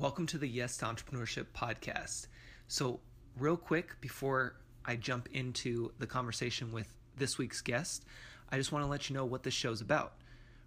[0.00, 2.28] Welcome to the Yes to Entrepreneurship podcast.
[2.68, 3.00] So,
[3.36, 8.06] real quick, before I jump into the conversation with this week's guest,
[8.50, 10.14] I just want to let you know what this show's about.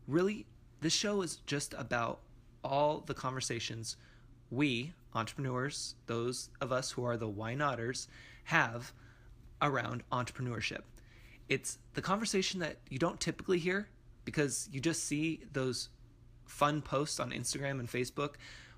[0.07, 0.45] Really,
[0.81, 2.19] this show is just about
[2.63, 3.97] all the conversations
[4.51, 8.07] we, entrepreneurs, those of us who are the why notters,
[8.43, 8.93] have
[9.63, 10.81] around entrepreneurship.
[11.49, 13.87] It's the conversation that you don't typically hear
[14.25, 15.89] because you just see those
[16.45, 18.35] fun posts on Instagram and Facebook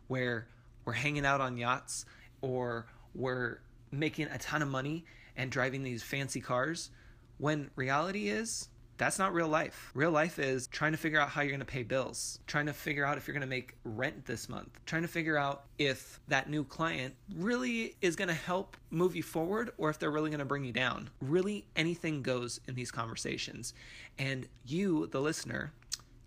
[0.08, 0.48] where
[0.86, 2.06] we're hanging out on yachts
[2.42, 3.60] or we're
[3.92, 5.06] making a ton of money
[5.36, 6.92] and driving these fancy cars
[7.38, 9.92] when reality is that's not real life.
[9.94, 12.74] Real life is trying to figure out how you're going to pay bills, trying to
[12.74, 16.20] figure out if you're going to make rent this month, trying to figure out if
[16.30, 20.30] that new client really is going to help move you forward or if they're really
[20.30, 21.10] going to bring you down.
[21.20, 23.74] Really, anything goes in these conversations.
[24.18, 25.74] And you, the listener,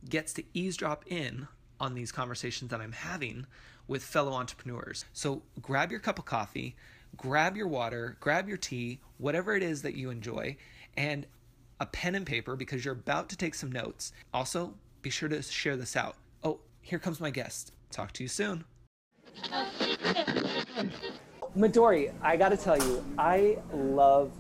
[0.09, 1.49] gets to eavesdrop in
[1.81, 3.47] on these conversations that I'm having
[3.87, 5.05] with fellow entrepreneurs.
[5.13, 6.77] So grab your cup of coffee,
[7.17, 10.57] grab your water, grab your tea, whatever it is that you enjoy,
[10.97, 11.27] and
[11.81, 14.13] a pen and paper because you're about to take some notes.
[14.35, 16.17] Also, be sure to share this out.
[16.43, 17.73] Oh, here comes my guest.
[17.91, 18.65] Talk to you soon.
[21.57, 24.33] Midori, I gotta tell you, I love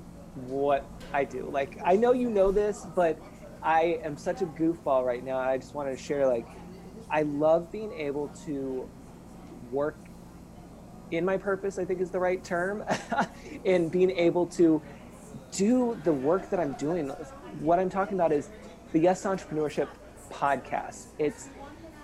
[0.46, 1.48] what I do.
[1.50, 3.18] Like, I know you know this, but
[3.62, 5.38] I am such a goofball right now.
[5.38, 6.46] I just wanted to share, like,
[7.10, 8.88] I love being able to
[9.70, 9.96] work
[11.10, 12.84] in my purpose, I think is the right term,
[13.64, 14.82] and being able to
[15.52, 17.08] do the work that I'm doing.
[17.60, 18.50] What I'm talking about is
[18.92, 19.88] the Yes Entrepreneurship
[20.30, 21.06] podcast.
[21.18, 21.48] It's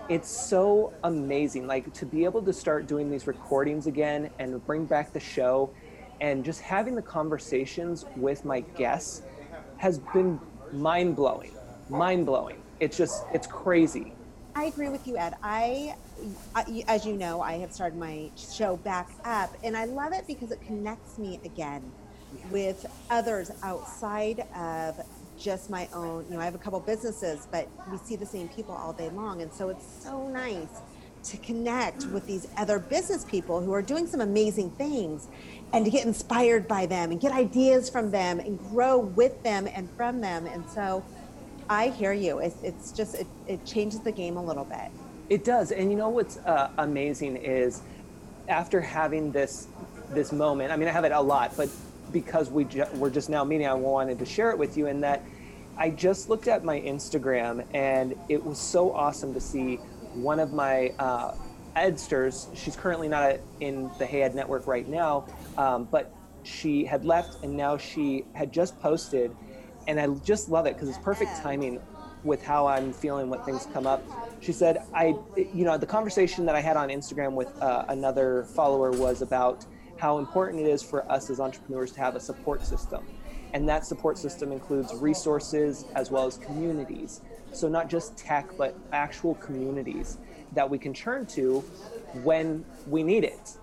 [0.09, 4.85] it's so amazing like to be able to start doing these recordings again and bring
[4.85, 5.71] back the show
[6.21, 9.23] and just having the conversations with my guests
[9.79, 10.39] has been
[10.73, 11.53] mind blowing
[11.89, 14.13] mind blowing it's just it's crazy
[14.57, 15.35] I agree with you, Ed.
[15.43, 15.97] I,
[16.87, 20.53] as you know, I have started my show back up, and I love it because
[20.53, 21.83] it connects me again
[22.51, 25.01] with others outside of
[25.37, 26.25] just my own.
[26.29, 29.11] You know, I have a couple businesses, but we see the same people all day
[29.11, 30.69] long, and so it's so nice
[31.25, 35.27] to connect with these other business people who are doing some amazing things
[35.73, 39.67] and to get inspired by them and get ideas from them and grow with them
[39.75, 40.47] and from them.
[40.47, 41.03] And so
[41.69, 42.39] I hear you.
[42.39, 44.91] It's, it's just, it, it changes the game a little bit.
[45.31, 45.73] It does.
[45.73, 47.83] And you know what's uh, amazing is
[48.49, 49.69] after having this
[50.11, 51.69] this moment, I mean, I have it a lot, but
[52.13, 54.87] because we ju- we're just now meeting, I wanted to share it with you.
[54.87, 55.23] And that
[55.77, 59.77] I just looked at my Instagram, and it was so awesome to see
[60.13, 61.35] one of my uh,
[61.75, 62.55] Edsters.
[62.55, 65.27] She's currently not in the Hey Ed network right now,
[65.59, 66.15] um, but
[66.45, 69.35] she had left, and now she had just posted
[69.87, 71.81] and I just love it because it's perfect timing
[72.25, 74.03] with how I'm feeling when things come up.
[74.41, 78.45] She said, I, you know, the conversation that I had on Instagram with uh, another
[78.45, 79.65] follower was about
[79.99, 83.05] how important it is for us as entrepreneurs to have a support system.
[83.53, 87.21] And that support system includes resources as well as communities.
[87.53, 90.19] So, not just tech, but actual communities
[90.53, 91.61] that we can turn to
[92.25, 93.57] when we need it.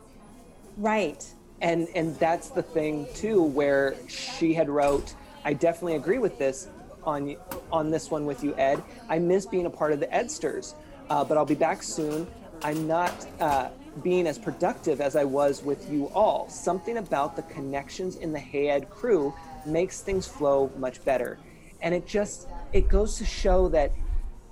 [0.78, 1.26] Right.
[1.62, 5.14] And, and that's the thing, too, where she had wrote,
[5.44, 6.68] I definitely agree with this
[7.04, 7.36] on
[7.72, 8.82] on this one with you, Ed.
[9.10, 10.76] I miss being a part of the Edsters,
[11.10, 12.28] uh, but I'll be back soon.
[12.64, 13.70] I'm not uh,
[14.04, 16.48] being as productive as I was with you all.
[16.48, 19.34] Something about the connections in the Hey Ed crew
[19.66, 21.40] makes things flow much better,
[21.82, 23.92] and it just it goes to show that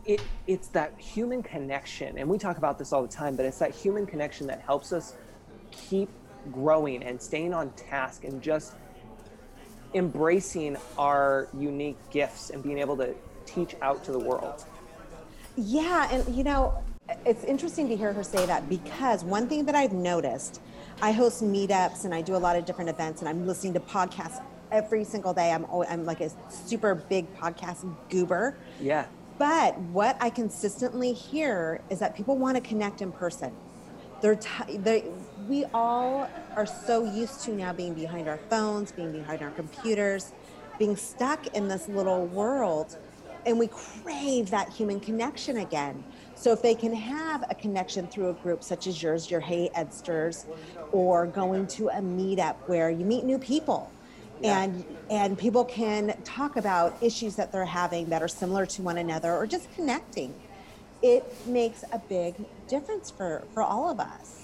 [0.06, 3.60] it it's that human connection, and we talk about this all the time, but it's
[3.60, 5.16] that human connection that helps us
[5.72, 6.10] keep
[6.52, 8.74] growing and staying on task and just
[9.94, 13.14] embracing our unique gifts and being able to
[13.46, 14.64] teach out to the world.
[15.58, 16.82] Yeah, and you know,
[17.26, 20.62] it's interesting to hear her say that because one thing that I've noticed,
[21.02, 23.80] I host meetups and I do a lot of different events, and I'm listening to
[23.80, 24.42] podcasts
[24.72, 25.52] every single day.
[25.52, 28.58] I'm always, I'm like a super big podcast goober.
[28.80, 29.06] Yeah.
[29.38, 33.54] But what I consistently hear is that people want to connect in person.
[34.22, 35.06] They're, t- they
[35.50, 40.32] we all are so used to now being behind our phones, being behind our computers,
[40.78, 42.98] being stuck in this little world,
[43.48, 46.04] and we crave that human connection again.
[46.36, 49.72] So if they can have a connection through a group such as yours, your Hey
[49.76, 50.46] Edsters,
[50.92, 53.92] or going to a meetup where you meet new people.
[54.42, 54.62] Yeah.
[54.62, 59.00] And and people can talk about issues that they're having that are similar to one
[59.00, 60.34] another or just connecting.
[61.02, 62.36] It makes a big
[62.68, 64.39] difference for, for all of us.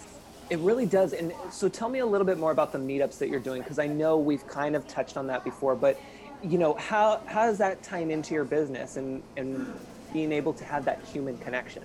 [0.49, 1.13] It really does.
[1.13, 3.79] And so tell me a little bit more about the meetups that you're doing, because
[3.79, 5.99] I know we've kind of touched on that before, but
[6.43, 9.73] you know, how, how does that tie into your business and, and
[10.13, 11.83] being able to have that human connection?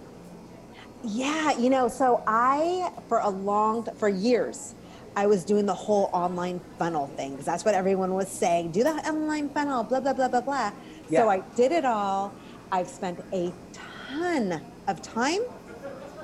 [1.03, 4.75] Yeah, you know, so I for a long for years
[5.17, 8.73] I was doing the whole online funnel thing because that's what everyone was saying.
[8.73, 10.73] Do the online funnel, blah blah blah blah blah.
[11.09, 11.23] Yeah.
[11.23, 12.33] So I did it all.
[12.71, 15.41] I've spent a ton of time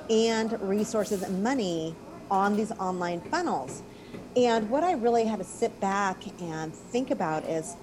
[0.09, 1.95] and resources and money
[2.29, 3.83] on these online funnels.
[4.35, 7.75] And what I really had to sit back and think about is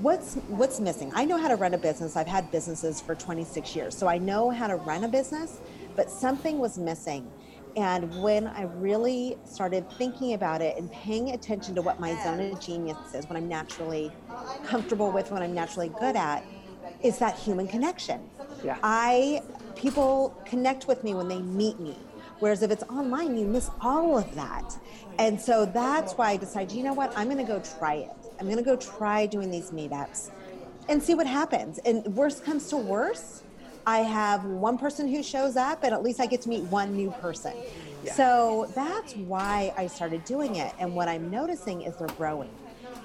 [0.00, 1.12] what's what's missing.
[1.14, 2.16] I know how to run a business.
[2.16, 3.96] I've had businesses for 26 years.
[3.96, 5.60] So I know how to run a business,
[5.96, 7.30] but something was missing.
[7.76, 12.40] And when I really started thinking about it and paying attention to what my zone
[12.40, 14.12] of genius is, what I'm naturally
[14.66, 16.44] comfortable with, what I'm naturally good at,
[17.02, 18.20] is that human connection.
[18.62, 18.78] Yeah.
[18.82, 19.42] I
[19.74, 21.96] people connect with me when they meet me.
[22.42, 24.76] Whereas if it's online, you miss all of that.
[25.20, 28.10] And so that's why I decided, you know what, I'm gonna go try it.
[28.40, 30.32] I'm gonna go try doing these meetups
[30.88, 31.78] and see what happens.
[31.84, 33.44] And worst comes to worst,
[33.86, 36.96] I have one person who shows up and at least I get to meet one
[36.96, 37.54] new person.
[38.02, 38.12] Yeah.
[38.14, 40.74] So that's why I started doing it.
[40.80, 42.50] And what I'm noticing is they're growing.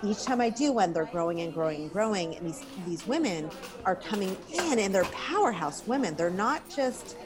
[0.03, 2.35] Each time I do one, they're growing and growing and growing.
[2.35, 3.51] And these, these women
[3.85, 6.15] are coming in and they're powerhouse women.
[6.15, 7.17] They're not just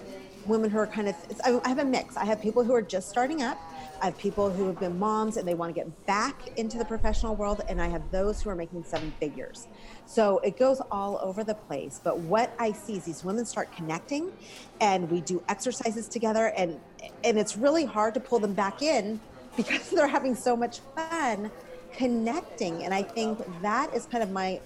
[0.45, 2.17] women who are kind of, I have a mix.
[2.17, 3.59] I have people who are just starting up.
[4.01, 6.85] I have people who have been moms and they want to get back into the
[6.85, 7.61] professional world.
[7.69, 9.67] And I have those who are making seven figures.
[10.05, 12.01] So it goes all over the place.
[12.03, 14.31] But what I see is these women start connecting
[14.79, 16.79] and we do exercises together and
[17.23, 19.19] and it's really hard to pull them back in
[19.55, 21.51] because they're having so much fun
[21.93, 22.83] connecting.
[22.83, 24.59] And I think that is kind of my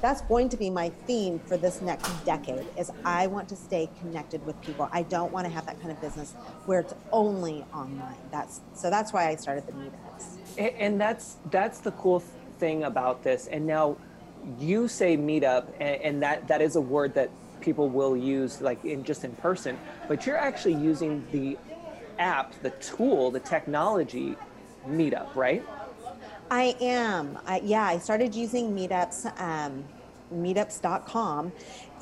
[0.00, 3.88] that's going to be my theme for this next decade is I want to stay
[4.00, 4.88] connected with people.
[4.92, 6.32] I don't want to have that kind of business
[6.66, 8.16] where it's only online.
[8.30, 10.74] That's so that's why I started the meetups.
[10.78, 12.22] And that's that's the cool
[12.60, 13.96] thing about this and now
[14.58, 17.30] you say meetup and, and that that is a word that
[17.60, 21.58] people will use like in just in person but you're actually using the
[22.18, 24.36] app the tool the technology
[24.86, 25.64] meetup right
[26.50, 27.38] I am.
[27.46, 29.84] I, yeah, I started using meetups, um,
[30.34, 31.52] meetups.com,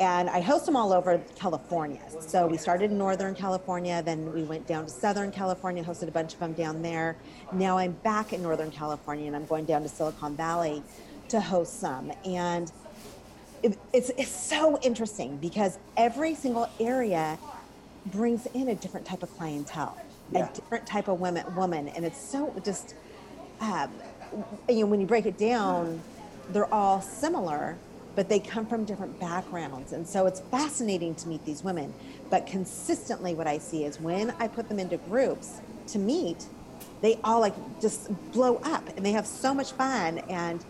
[0.00, 2.00] and I host them all over California.
[2.20, 6.12] So we started in Northern California, then we went down to Southern California, hosted a
[6.12, 7.16] bunch of them down there.
[7.52, 10.82] Now I'm back in Northern California and I'm going down to Silicon Valley
[11.28, 12.12] to host some.
[12.24, 12.70] And
[13.62, 17.38] it, it's, it's so interesting because every single area
[18.06, 19.98] brings in a different type of clientele,
[20.32, 20.48] Yeah.
[20.48, 21.88] a different type of women, woman.
[21.88, 22.94] And it's so just,
[23.60, 23.90] um,
[24.69, 26.00] you know, when you break it down,
[26.50, 27.76] they're all similar,
[28.14, 29.92] but they come from different backgrounds.
[29.92, 31.92] And so it's fascinating to meet these women.
[32.30, 36.46] But consistently, what I see is when I put them into groups to meet,
[37.00, 40.19] they all like just blow up and they have so much fun.
[40.28, 40.64] And,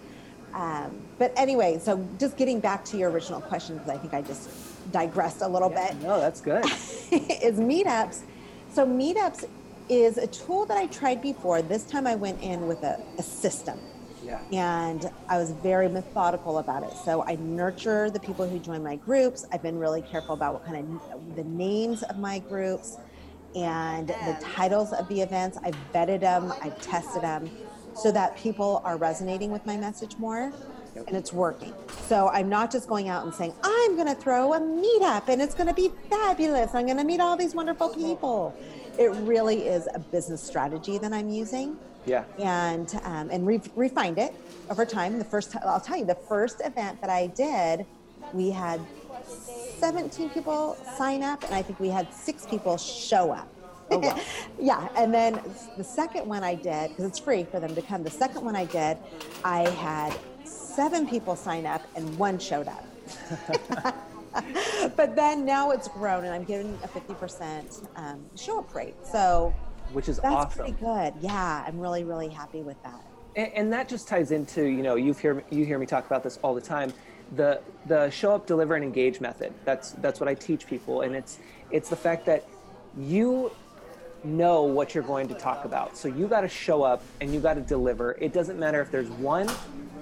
[0.55, 4.23] um, but anyway, so just getting back to your original question, because I think I
[4.23, 4.51] just
[4.93, 6.65] digressed a little bit no that's good
[7.13, 8.21] is meetups.
[8.73, 9.49] So meetups
[9.89, 11.63] is a tool that I tried before.
[11.63, 13.79] This time I went in with a, a system.
[14.25, 14.41] Yeah.
[14.53, 16.93] And I was very methodical about it.
[17.05, 19.47] So I nurture the people who join my groups.
[19.53, 22.99] I've been really careful about what kind of the names of my groups
[23.55, 25.59] and the titles of the events.
[25.65, 27.51] I've vetted them, I've tested them
[27.95, 30.53] so that people are resonating with my message more
[30.95, 31.73] and it's working.
[32.07, 35.41] So I'm not just going out and saying, I'm going to throw a meetup and
[35.41, 36.75] it's going to be fabulous.
[36.75, 38.55] I'm going to meet all these wonderful people.
[38.99, 44.19] It really is a business strategy that I'm using yeah and um, and re- refined
[44.19, 44.35] it
[44.71, 45.19] over time.
[45.19, 47.87] The first, I'll tell you, the first event that I did,
[48.33, 48.81] we had
[49.79, 53.49] 17 people sign up, and I think we had six people show up.
[53.91, 54.21] Oh, wow.
[54.61, 55.41] yeah, and then
[55.77, 58.03] the second one I did because it's free for them to come.
[58.03, 58.99] The second one I did,
[59.45, 62.85] I had seven people sign up and one showed up.
[64.97, 68.95] but then now it's grown, and I'm getting a 50% um, show up rate.
[69.05, 69.55] So
[69.93, 70.59] which is that's awesome.
[70.59, 71.15] pretty good.
[71.21, 73.03] Yeah, I'm really, really happy with that.
[73.37, 76.23] and, and that just ties into you know you've hear you hear me talk about
[76.23, 76.93] this all the time.
[77.37, 79.53] The the show up deliver and engage method.
[79.65, 81.03] That's that's what i teach people.
[81.03, 81.39] And it's
[81.71, 82.47] it's the fact that
[82.97, 83.51] you
[84.25, 85.97] know what you're going to talk about.
[85.97, 88.13] So you got to show up and you got to deliver.
[88.21, 89.49] It doesn't matter if there's one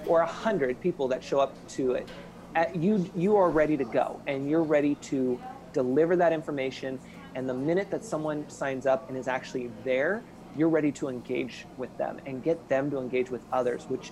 [0.07, 2.07] or a hundred people that show up to it
[2.55, 5.39] At, you you are ready to go and you're ready to
[5.73, 6.99] deliver that information
[7.35, 10.23] and the minute that someone signs up and is actually there
[10.57, 14.11] you're ready to engage with them and get them to engage with others, which,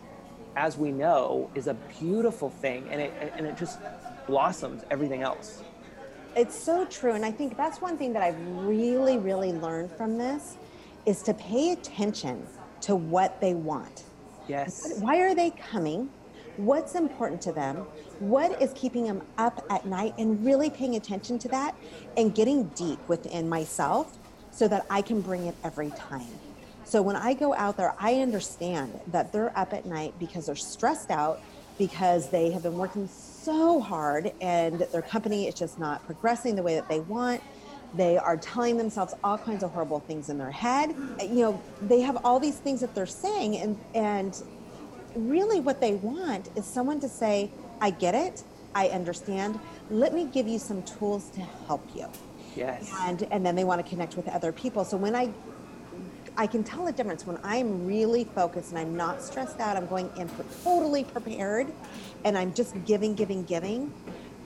[0.56, 3.80] as we know, is a beautiful thing, and it and it just
[4.28, 5.64] blossoms everything else.
[6.36, 7.14] It's so true.
[7.14, 10.58] And I think that's one thing that I've really, really learned from this
[11.06, 12.46] is to pay attention
[12.82, 14.04] to what they want.
[14.48, 15.00] Yes.
[15.00, 16.10] Why are they coming?
[16.58, 17.86] what's important to them,
[18.20, 21.76] what is keeping them up at night, and really paying attention to that
[22.18, 24.18] and getting deep within myself
[24.52, 26.28] so that I can bring it every time.
[26.86, 30.56] So when I go out there, I understand that they're up at night because they're
[30.56, 31.42] stressed out,
[31.78, 36.64] because they have been working so hard and their company is just not progressing the
[36.64, 37.42] way that they want.
[37.96, 40.96] They are telling themselves all kinds of horrible things in their head.
[41.22, 44.42] You know, they have all these things that they're saying and and
[45.16, 47.50] really what they want is someone to say,
[47.82, 49.60] I get it, I understand.
[49.90, 52.08] Let me give you some tools to help you.
[52.56, 52.92] Yes.
[53.02, 54.86] And and then they want to connect with other people.
[54.86, 55.34] So when I
[56.38, 59.78] I can tell the difference when I'm really focused and I'm not stressed out.
[59.78, 60.30] I'm going in
[60.64, 61.72] totally prepared
[62.26, 63.94] and I'm just giving, giving, giving.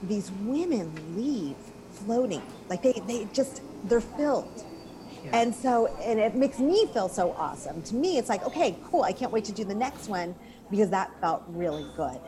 [0.04, 1.56] These women leave
[1.90, 2.42] floating.
[2.68, 4.64] Like they, they just, they're filled.
[5.24, 5.38] Yeah.
[5.38, 7.82] And so, and it makes me feel so awesome.
[7.82, 9.02] To me, it's like, okay, cool.
[9.02, 10.34] I can't wait to do the next one
[10.70, 12.20] because that felt really good.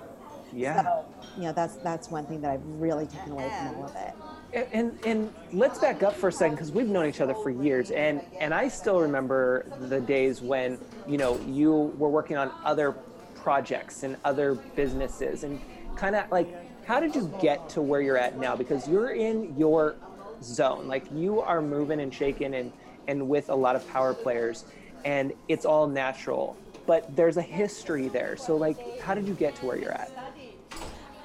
[0.53, 0.83] Yeah.
[0.83, 1.05] So,
[1.37, 4.15] you know, that's that's one thing that I've really taken away from all of it.
[4.55, 7.51] And, and, and let's back up for a second because we've known each other for
[7.51, 10.79] years, and and I still remember the days when
[11.09, 12.93] you know you were working on other
[13.35, 15.61] projects and other businesses, and
[15.97, 16.49] kind of like
[16.85, 18.57] how did you get to where you're at now?
[18.57, 19.95] Because you're in your
[20.43, 22.73] zone, like you are moving and shaking and
[23.09, 24.65] and with a lot of power players,
[25.05, 26.57] and it's all natural.
[26.87, 28.37] But there's a history there.
[28.37, 30.11] So like, how did you get to where you're at?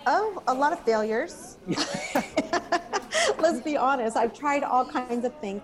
[0.09, 1.57] Oh, a lot of failures.
[3.39, 4.15] Let's be honest.
[4.15, 5.61] I've tried all kinds of things,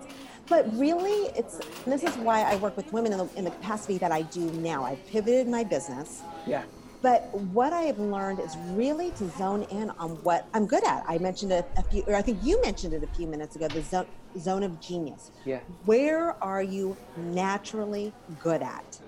[0.49, 3.97] but really, it's this is why I work with women in the, in the capacity
[3.99, 4.83] that I do now.
[4.83, 6.23] I've pivoted my business.
[6.45, 6.63] Yeah.
[7.01, 11.05] But what I have learned is really to zone in on what I'm good at.
[11.07, 13.69] I mentioned it a few, or I think you mentioned it a few minutes ago.
[13.69, 14.07] The zone,
[14.37, 15.31] zone of genius.
[15.45, 15.61] Yeah.
[15.85, 18.99] Where are you naturally good at?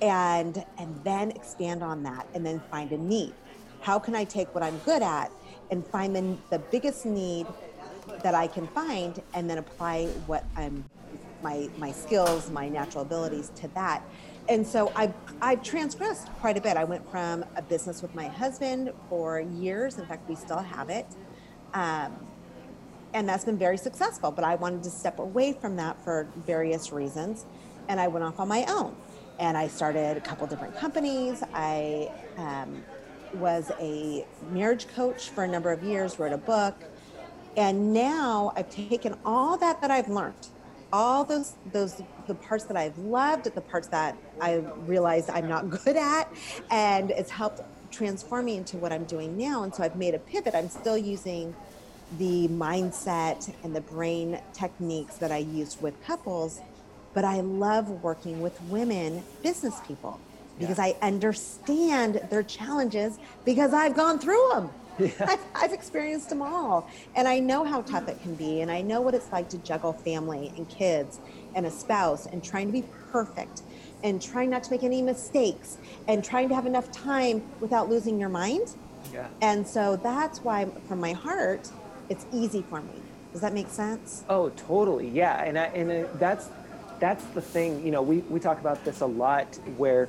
[0.00, 3.34] And and then expand on that, and then find a need
[3.80, 5.30] how can I take what I'm good at
[5.70, 7.46] and find the, the biggest need
[8.22, 10.84] that I can find and then apply what I'm
[11.42, 14.02] my my skills, my natural abilities to that.
[14.48, 16.76] And so I I've transgressed quite a bit.
[16.76, 19.98] I went from a business with my husband for years.
[19.98, 21.06] In fact, we still have it.
[21.72, 22.14] Um,
[23.12, 24.30] and that's been very successful.
[24.30, 27.46] But I wanted to step away from that for various reasons,
[27.88, 28.94] and I went off on my own.
[29.38, 31.42] And I started a couple different companies.
[31.54, 32.82] I um,
[33.34, 36.74] was a marriage coach for a number of years, wrote a book,
[37.56, 40.48] and now I've taken all that that I've learned,
[40.92, 44.56] all those those the parts that I've loved, the parts that I
[44.86, 46.32] realized I'm not good at,
[46.70, 47.60] and it's helped
[47.90, 49.64] transform me into what I'm doing now.
[49.64, 50.54] And so I've made a pivot.
[50.54, 51.54] I'm still using
[52.18, 56.60] the mindset and the brain techniques that I used with couples,
[57.14, 60.20] but I love working with women, business people
[60.60, 60.84] because yeah.
[60.84, 64.70] I understand their challenges because I've gone through them.
[64.98, 65.10] Yeah.
[65.26, 66.88] I've, I've, experienced them all.
[67.16, 68.60] And I know how tough it can be.
[68.60, 71.18] And I know what it's like to juggle family and kids
[71.54, 73.62] and a spouse and trying to be perfect
[74.04, 78.20] and trying not to make any mistakes and trying to have enough time without losing
[78.20, 78.74] your mind.
[79.12, 79.28] Yeah.
[79.40, 81.70] And so that's why, from my heart,
[82.10, 82.92] it's easy for me.
[83.32, 84.24] Does that make sense?
[84.28, 85.08] Oh, totally.
[85.08, 85.42] Yeah.
[85.42, 86.48] And, I, and that's,
[86.98, 90.06] that's the thing, you know, we, we talk about this a lot where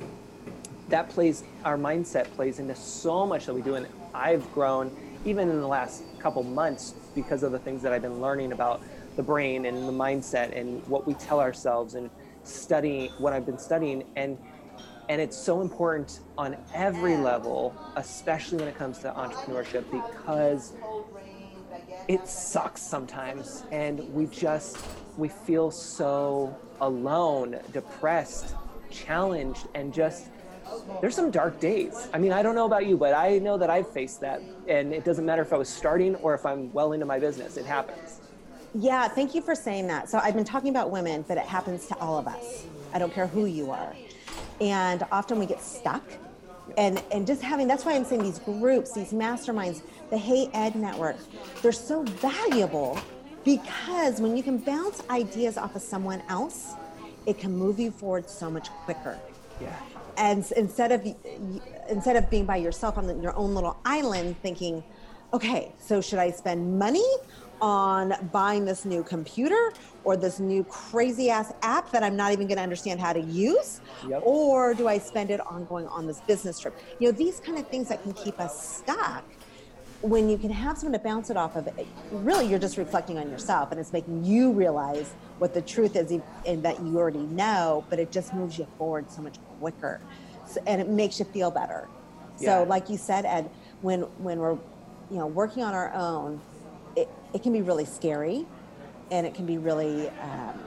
[0.92, 3.74] that plays our mindset plays into so much that we do.
[3.74, 4.94] And i've grown
[5.24, 8.82] even in the last couple months because of the things that i've been learning about
[9.16, 12.10] the brain and the mindset and what we tell ourselves and
[12.44, 14.04] studying what i've been studying.
[14.16, 14.38] And
[15.08, 20.74] and it's so important on every level especially when it comes to entrepreneurship because
[22.08, 23.64] it sucks sometimes.
[23.70, 24.78] And we just
[25.16, 28.54] we feel so alone depressed
[28.90, 30.28] challenged and just
[31.00, 32.08] there's some dark days.
[32.12, 34.40] I mean, I don't know about you, but I know that I've faced that.
[34.68, 37.56] And it doesn't matter if I was starting or if I'm well into my business,
[37.56, 38.20] it happens.
[38.74, 40.08] Yeah, thank you for saying that.
[40.08, 42.64] So I've been talking about women, but it happens to all of us.
[42.94, 43.94] I don't care who you are.
[44.60, 46.04] And often we get stuck.
[46.78, 50.76] And, and just having that's why I'm saying these groups, these masterminds, the Hey Ed
[50.76, 51.16] Network,
[51.60, 52.98] they're so valuable
[53.44, 56.74] because when you can bounce ideas off of someone else,
[57.26, 59.18] it can move you forward so much quicker.
[59.60, 59.76] Yeah
[60.16, 61.06] and instead of
[61.88, 64.82] instead of being by yourself on your own little island thinking
[65.32, 67.06] okay so should i spend money
[67.60, 69.72] on buying this new computer
[70.04, 73.20] or this new crazy ass app that i'm not even going to understand how to
[73.20, 74.20] use yep.
[74.24, 77.58] or do i spend it on going on this business trip you know these kind
[77.58, 79.24] of things that can keep us stuck
[80.02, 81.68] when you can have someone to bounce it off of
[82.10, 86.08] really you're just reflecting on yourself and it's making you realize what the truth is
[86.46, 90.00] and that you already know but it just moves you forward so much quicker
[90.46, 91.88] so, and it makes you feel better
[92.36, 93.50] So, like you said, Ed,
[93.82, 94.58] when when we're
[95.10, 96.40] you know working on our own,
[96.96, 98.46] it, it can be really scary,
[99.10, 100.58] and it can be really um,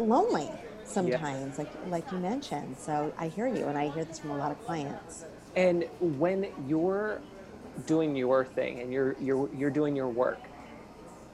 [0.00, 0.50] lonely
[0.84, 2.76] sometimes, like like you mentioned.
[2.78, 5.24] So I hear you, and I hear this from a lot of clients.
[5.56, 7.20] And when you're
[7.86, 10.40] doing your thing and you're you're you're doing your work,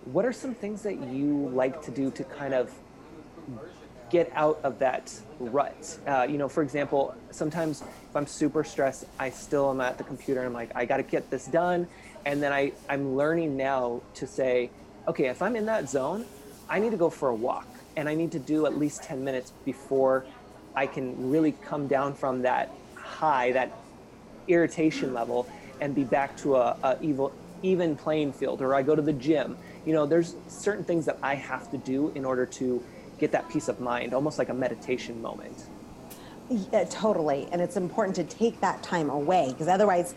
[0.05, 2.73] what are some things that you like to do to kind of
[4.11, 5.99] get out of that rut?
[6.07, 10.05] Uh, you know, for example, sometimes if I'm super stressed, I still am at the
[10.05, 11.87] computer and I'm like, I got to get this done.
[12.25, 14.71] And then I I'm learning now to say,
[15.09, 16.27] okay, if I'm in that zone,
[16.69, 17.67] I need to go for a walk
[17.97, 20.25] and I need to do at least 10 minutes before
[20.75, 23.73] I can really come down from that high, that
[24.49, 25.49] irritation level
[25.81, 29.13] and be back to a, a evil even playing field or i go to the
[29.13, 32.83] gym you know there's certain things that i have to do in order to
[33.19, 35.65] get that peace of mind almost like a meditation moment
[36.73, 37.49] Yeah, totally.
[37.53, 40.15] And it's important to take that time away because otherwise,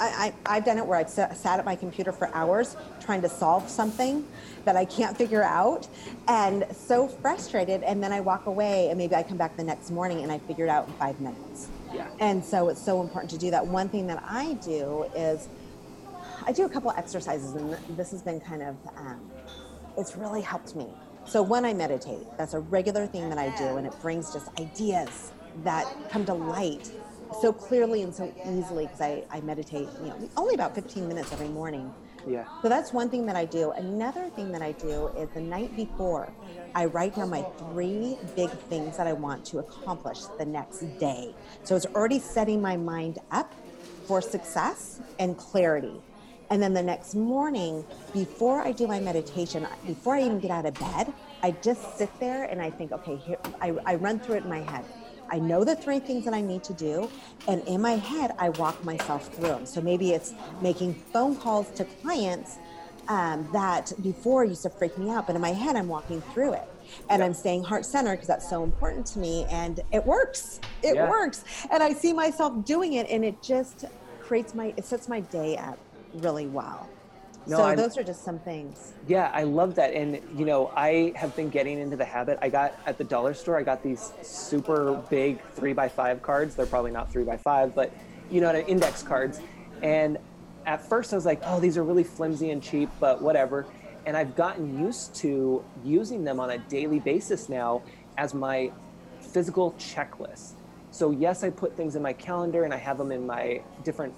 [0.00, 3.20] I, I, I've done it where I've sa- sat at my computer for hours trying
[3.20, 4.26] to solve something
[4.64, 5.86] that I can't figure out
[6.26, 7.82] and so frustrated.
[7.82, 10.38] And then I walk away and maybe I come back the next morning and I
[10.38, 11.68] figure it out in five minutes.
[11.92, 13.66] yeah And so it's so important to do that.
[13.66, 15.48] One thing that I do is
[16.46, 19.30] I do a couple exercises, and this has been kind of, um,
[19.96, 20.88] it's really helped me.
[21.26, 24.48] So when I meditate, that's a regular thing that I do, and it brings just
[24.60, 25.32] ideas
[25.62, 26.90] that come to light
[27.40, 31.32] so clearly and so easily because I, I meditate, you know, only about 15 minutes
[31.32, 31.92] every morning.
[32.26, 33.70] yeah So that's one thing that I do.
[33.72, 36.32] Another thing that I do is the night before,
[36.74, 41.34] I write down my three big things that I want to accomplish the next day.
[41.62, 43.54] So it's already setting my mind up
[44.06, 46.00] for success and clarity.
[46.50, 50.66] And then the next morning, before I do my meditation, before I even get out
[50.66, 54.36] of bed, I just sit there and I think, okay, here, I, I run through
[54.36, 54.84] it in my head.
[55.30, 57.08] I know the three things that I need to do,
[57.48, 59.66] and in my head, I walk myself through them.
[59.66, 62.58] So maybe it's making phone calls to clients
[63.08, 66.54] um, that before used to freak me out, but in my head, I'm walking through
[66.54, 66.64] it.
[67.08, 70.60] And I'm staying heart centered because that's so important to me, and it works.
[70.82, 71.08] It Yeah.
[71.08, 71.42] works.
[71.70, 73.86] And I see myself doing it, and it just
[74.20, 75.78] creates my, it sets my day up
[76.14, 76.88] really well.
[77.46, 78.94] No, so I'm- those are just some things.
[79.06, 79.92] Yeah, I love that.
[79.92, 82.38] And, you know, I have been getting into the habit.
[82.40, 86.54] I got at the dollar store, I got these super big three by five cards.
[86.54, 87.92] They're probably not three by five, but,
[88.30, 89.40] you know, index cards.
[89.82, 90.16] And
[90.64, 93.66] at first I was like, oh, these are really flimsy and cheap, but whatever.
[94.06, 97.82] And I've gotten used to using them on a daily basis now
[98.16, 98.70] as my
[99.20, 100.52] physical checklist.
[100.90, 104.14] So, yes, I put things in my calendar and I have them in my different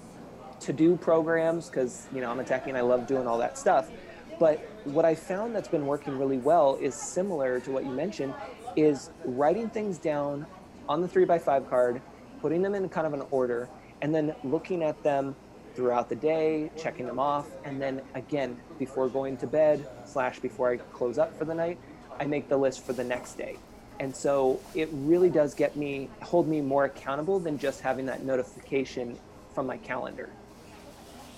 [0.61, 3.57] to do programs because you know I'm a techie and I love doing all that
[3.57, 3.89] stuff.
[4.39, 8.33] But what I found that's been working really well is similar to what you mentioned,
[8.75, 10.45] is writing things down
[10.87, 12.01] on the three by five card,
[12.41, 13.67] putting them in kind of an order,
[14.01, 15.35] and then looking at them
[15.73, 20.71] throughout the day, checking them off, and then again before going to bed slash before
[20.71, 21.79] I close up for the night,
[22.19, 23.57] I make the list for the next day.
[23.99, 28.23] And so it really does get me hold me more accountable than just having that
[28.23, 29.17] notification
[29.53, 30.29] from my calendar.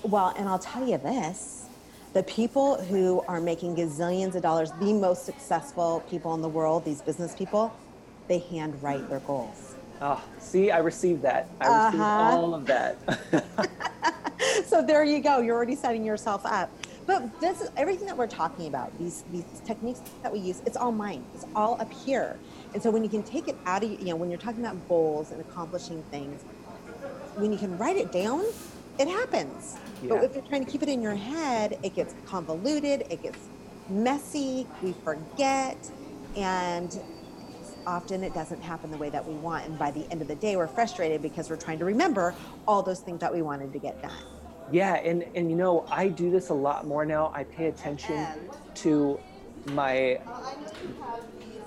[0.03, 1.65] Well, and I'll tell you this
[2.13, 6.83] the people who are making gazillions of dollars, the most successful people in the world,
[6.83, 7.71] these business people,
[8.27, 9.75] they handwrite their goals.
[10.01, 11.49] Ah, see, I received that.
[11.61, 12.21] I received Uh-huh.
[12.21, 12.97] all of that.
[14.65, 15.39] so there you go.
[15.39, 16.71] You're already setting yourself up.
[17.05, 20.77] But this is everything that we're talking about, these these techniques that we use, it's
[20.77, 21.25] all mind.
[21.33, 22.39] It's all up here.
[22.73, 24.87] And so when you can take it out of you know, when you're talking about
[24.87, 26.43] goals and accomplishing things,
[27.35, 28.43] when you can write it down,
[28.99, 29.77] it happens.
[30.03, 30.09] Yeah.
[30.09, 33.49] But if you're trying to keep it in your head, it gets convoluted, it gets
[33.89, 35.91] messy, we forget,
[36.35, 37.01] and
[37.87, 39.65] often it doesn't happen the way that we want.
[39.65, 42.35] And by the end of the day, we're frustrated because we're trying to remember
[42.67, 44.11] all those things that we wanted to get done.
[44.71, 47.31] yeah, and and you know, I do this a lot more now.
[47.33, 48.27] I pay attention
[48.75, 49.19] to
[49.65, 50.21] my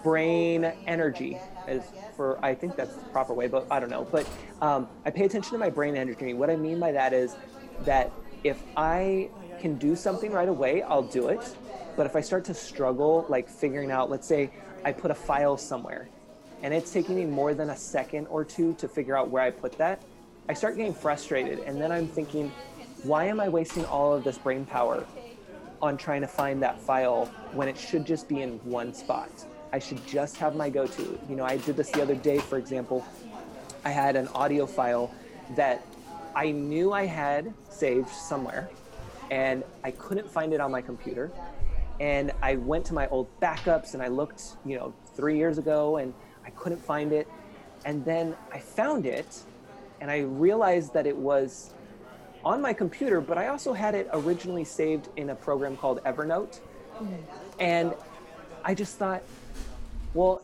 [0.02, 1.82] brain energy as
[2.16, 4.06] for I think that's the proper way, but I don't know.
[4.10, 4.28] But
[4.60, 6.34] um, I pay attention to my brain energy.
[6.34, 7.36] What I mean by that is
[7.84, 8.10] that
[8.44, 11.56] if I can do something right away, I'll do it.
[11.96, 14.50] But if I start to struggle, like figuring out, let's say
[14.84, 16.08] I put a file somewhere
[16.62, 19.50] and it's taking me more than a second or two to figure out where I
[19.50, 20.02] put that,
[20.48, 21.60] I start getting frustrated.
[21.60, 22.52] And then I'm thinking,
[23.02, 25.04] why am I wasting all of this brain power
[25.80, 29.30] on trying to find that file when it should just be in one spot?
[29.72, 31.18] I should just have my go to.
[31.28, 33.04] You know, I did this the other day, for example.
[33.84, 35.10] I had an audio file
[35.56, 35.84] that
[36.36, 38.68] I knew I had saved somewhere
[39.30, 41.30] and I couldn't find it on my computer.
[42.00, 45.96] And I went to my old backups and I looked, you know, three years ago
[45.96, 46.12] and
[46.44, 47.26] I couldn't find it.
[47.84, 49.42] And then I found it
[50.00, 51.74] and I realized that it was
[52.44, 56.60] on my computer, but I also had it originally saved in a program called Evernote.
[56.94, 57.14] Mm-hmm.
[57.60, 57.94] And
[58.64, 59.22] I just thought,
[60.14, 60.42] well,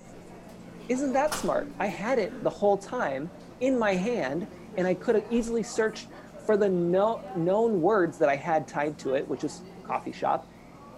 [0.88, 1.68] isn't that smart?
[1.78, 6.06] I had it the whole time in my hand, and I could have easily searched
[6.46, 10.46] for the no, known words that I had tied to it, which is coffee shop.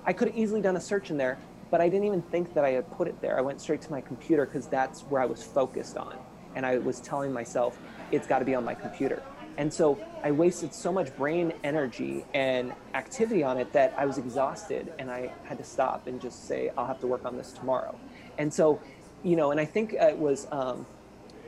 [0.05, 1.39] I could have easily done a search in there,
[1.71, 3.37] but I didn't even think that I had put it there.
[3.37, 6.17] I went straight to my computer because that's where I was focused on.
[6.55, 7.79] And I was telling myself,
[8.13, 9.23] it's got to be on my computer.
[9.57, 14.19] And so I wasted so much brain energy and activity on it that I was
[14.19, 17.53] exhausted and I had to stop and just say, I'll have to work on this
[17.53, 17.99] tomorrow.
[18.39, 18.81] And so,
[19.23, 20.87] you know, and I think it was, um,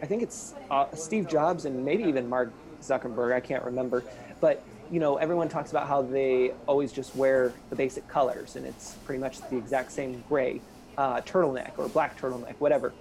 [0.02, 4.04] I think it's uh, Steve Jobs and maybe even Mark Zuckerberg, I can't remember.
[4.40, 8.66] But, you know, everyone talks about how they always just wear the basic colors and
[8.66, 10.60] it's pretty much the exact same gray
[10.98, 12.92] uh, turtleneck or black turtleneck, whatever.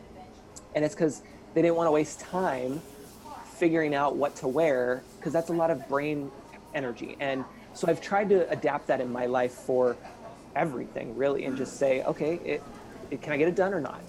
[0.75, 1.21] And it's because
[1.53, 2.81] they didn't want to waste time
[3.61, 6.31] figuring out what to wear because that's a lot of brain
[6.73, 7.15] energy.
[7.19, 7.45] And
[7.75, 9.95] so I've tried to adapt that in my life for
[10.55, 12.63] everything really and just say, okay, it,
[13.11, 14.01] it, can I get it done or not?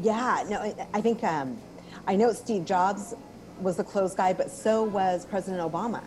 [0.00, 1.58] Yeah, no, I think um,
[2.06, 3.14] I know Steve Jobs
[3.60, 6.02] was the clothes guy, but so was President Obama.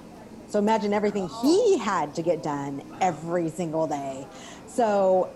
[0.47, 4.25] So imagine everything he had to get done every single day.
[4.65, 5.29] So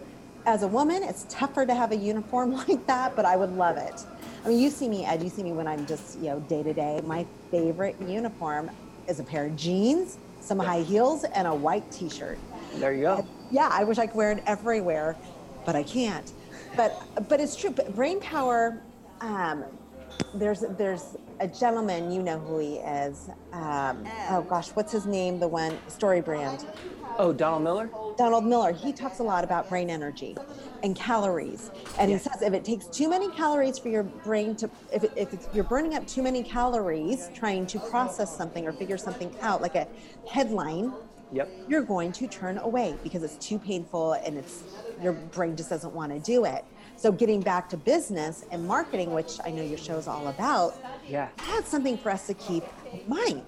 [0.48, 3.78] as a woman, it's tougher to have a uniform like that, but I would love
[3.78, 4.04] it.
[4.46, 6.62] I mean, you see me, Ed, you see me when I'm just, you know, day
[6.62, 7.02] to day.
[7.04, 8.70] My favorite uniform
[9.08, 12.38] is a pair of jeans, some high heels, and a white t shirt.
[12.76, 13.28] There you go.
[13.50, 15.18] yeah, I wish I could wear it everywhere,
[15.66, 16.32] but I can't.
[16.78, 17.72] But but it's true.
[17.72, 18.84] But brain power,
[19.22, 19.64] um,
[20.36, 23.30] there's there's a gentleman, you know who he is.
[23.52, 25.40] Um, oh gosh, what's his name?
[25.40, 26.68] The one story brand.
[27.17, 27.89] Oh, Donald Miller?
[28.17, 28.73] Donald Miller.
[28.73, 30.36] He talks a lot about brain energy
[30.84, 31.71] and calories.
[31.97, 35.13] And he says if it takes too many calories for your brain to, if, it,
[35.15, 39.62] if you're burning up too many calories trying to process something or figure something out,
[39.62, 39.88] like a
[40.30, 40.93] headline,
[41.32, 41.49] yep.
[41.67, 44.63] you're going to turn away because it's too painful and it's
[45.01, 46.65] your brain just doesn't want to do it.
[46.97, 50.78] So getting back to business and marketing, which I know your show is all about,
[51.08, 53.43] yeah, that's something for us to keep in mind.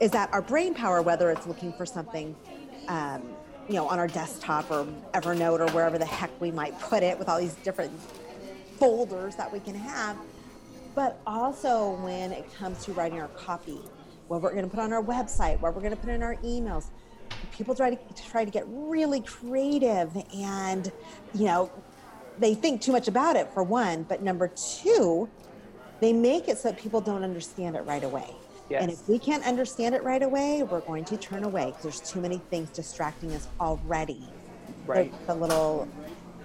[0.00, 2.34] Is that our brain power, whether it's looking for something,
[2.90, 3.22] um,
[3.68, 7.16] you know, on our desktop or Evernote or wherever the heck we might put it,
[7.18, 7.92] with all these different
[8.78, 10.16] folders that we can have,
[10.96, 13.78] but also when it comes to writing our copy,
[14.26, 16.34] what we're going to put on our website, what we're going to put in our
[16.36, 16.86] emails.
[17.52, 17.98] People try to
[18.28, 20.90] try to get really creative and
[21.32, 21.70] you know
[22.38, 25.28] they think too much about it for one, but number two,
[26.00, 28.34] they make it so that people don't understand it right away.
[28.70, 28.82] Yes.
[28.82, 32.00] And if we can't understand it right away, we're going to turn away because there's
[32.00, 34.22] too many things distracting us already.
[34.86, 35.12] Right.
[35.26, 35.88] A little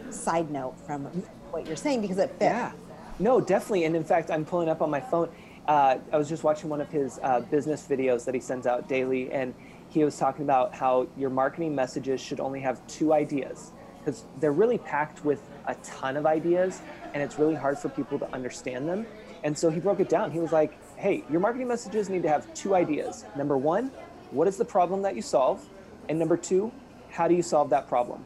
[0.09, 1.05] side note from
[1.51, 2.41] what you're saying because it fits.
[2.41, 2.71] Yeah.
[3.19, 3.85] No, definitely.
[3.85, 5.29] And in fact, I'm pulling up on my phone.
[5.67, 8.88] Uh, I was just watching one of his uh, business videos that he sends out
[8.88, 9.53] daily, and
[9.89, 14.51] he was talking about how your marketing messages should only have two ideas because they're
[14.51, 16.81] really packed with a ton of ideas
[17.13, 19.05] and it's really hard for people to understand them.
[19.43, 20.31] And so he broke it down.
[20.31, 23.26] He was like, hey, your marketing messages need to have two ideas.
[23.38, 23.91] Number one,
[24.32, 25.63] what is the problem that you solve?
[26.10, 26.72] And number two,
[27.12, 28.26] how do you solve that problem?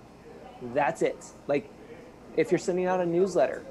[0.73, 1.25] That's it.
[1.47, 1.69] Like,
[2.37, 3.65] if you're sending out a newsletter,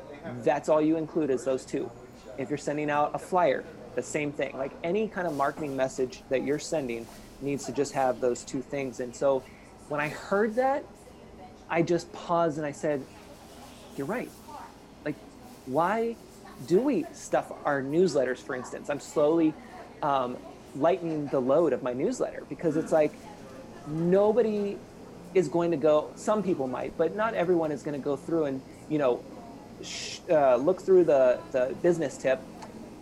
[0.45, 1.91] that's all you include is those two.
[2.37, 4.55] If you're sending out a flyer, the same thing.
[4.59, 7.07] Like any kind of marketing message that you're sending
[7.41, 9.01] needs to just have those two things.
[9.01, 9.43] And so
[9.89, 10.85] when I heard that,
[11.71, 13.03] I just paused and I said,
[13.97, 14.31] you're right.
[15.07, 15.17] Like,
[15.65, 16.15] why
[16.67, 18.91] do we stuff our newsletters, for instance?
[18.91, 19.55] I'm slowly
[20.03, 20.37] um,
[20.77, 23.13] lightening the load of my newsletter because it's like
[23.87, 24.77] nobody
[25.35, 28.45] is going to go, some people might, but not everyone is going to go through
[28.45, 29.23] and, you know,
[29.83, 32.41] sh- uh, look through the, the business tip,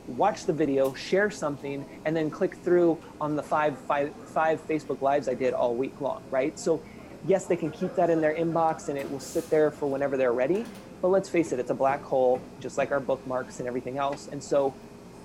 [0.09, 5.01] watch the video, share something, and then click through on the five, five, five Facebook
[5.01, 6.59] Lives I did all week long, right?
[6.59, 6.83] So,
[7.27, 10.17] yes, they can keep that in their inbox and it will sit there for whenever
[10.17, 10.65] they're ready.
[11.03, 14.29] But let's face it, it's a black hole, just like our bookmarks and everything else.
[14.31, 14.75] And so,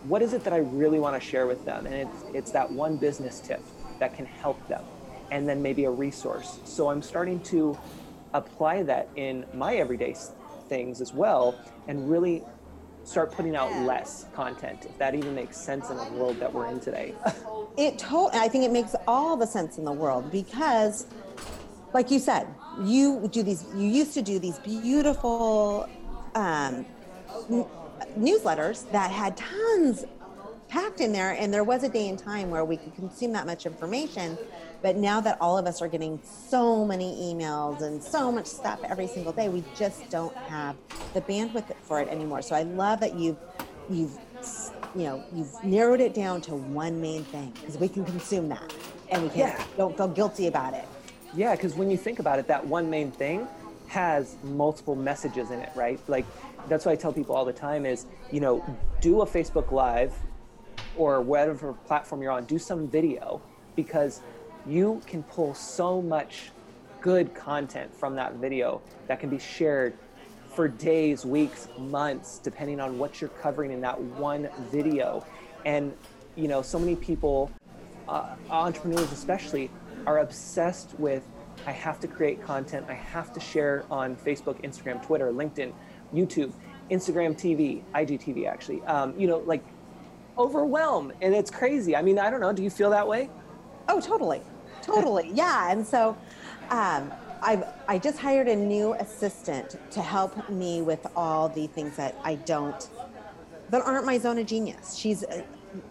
[0.03, 1.85] what is it that I really want to share with them?
[1.85, 3.61] And it's, it's that one business tip
[3.99, 4.83] that can help them,
[5.29, 6.59] and then maybe a resource.
[6.65, 7.77] So, I'm starting to
[8.33, 10.15] apply that in my everyday
[10.67, 11.55] things as well,
[11.87, 12.43] and really
[13.03, 16.67] start putting out less content, if that even makes sense in the world that we're
[16.67, 17.13] in today.
[17.77, 21.07] it totally, I think it makes all the sense in the world because,
[21.93, 22.47] like you said,
[22.79, 25.87] you do these you used to do these beautiful
[26.35, 26.85] um,
[27.49, 27.65] n-
[28.17, 30.05] newsletters that had tons
[30.69, 33.45] packed in there and there was a day and time where we could consume that
[33.45, 34.37] much information
[34.81, 38.79] but now that all of us are getting so many emails and so much stuff
[38.85, 40.75] every single day we just don't have
[41.13, 43.37] the bandwidth for it anymore so i love that you've
[43.89, 44.17] you've
[44.95, 48.73] you know you've narrowed it down to one main thing because we can consume that
[49.09, 49.63] and we can Yeah.
[49.77, 50.85] don't feel guilty about it
[51.33, 53.47] Yeah, because when you think about it, that one main thing
[53.87, 55.99] has multiple messages in it, right?
[56.07, 56.25] Like
[56.67, 58.63] that's what I tell people all the time is, you know,
[58.99, 60.13] do a Facebook Live
[60.97, 63.41] or whatever platform you're on, do some video
[63.75, 64.21] because
[64.67, 66.51] you can pull so much
[66.99, 69.93] good content from that video that can be shared
[70.53, 75.25] for days, weeks, months, depending on what you're covering in that one video.
[75.65, 75.93] And,
[76.35, 77.49] you know, so many people,
[78.07, 79.71] uh, entrepreneurs especially,
[80.05, 81.23] are obsessed with
[81.65, 85.73] I have to create content, I have to share on Facebook, Instagram, Twitter, LinkedIn,
[86.13, 86.53] YouTube,
[86.89, 88.81] Instagram TV, IGTV actually.
[88.83, 89.63] Um, you know, like
[90.37, 91.11] overwhelm.
[91.21, 91.95] And it's crazy.
[91.95, 92.51] I mean, I don't know.
[92.51, 93.29] Do you feel that way?
[93.87, 94.41] Oh, totally,
[94.81, 95.71] totally, yeah.
[95.71, 96.17] And so,
[96.69, 97.11] um,
[97.43, 102.15] I've I just hired a new assistant to help me with all the things that
[102.23, 102.87] I don't,
[103.71, 104.95] that aren't my zone of genius.
[104.95, 105.41] She's uh,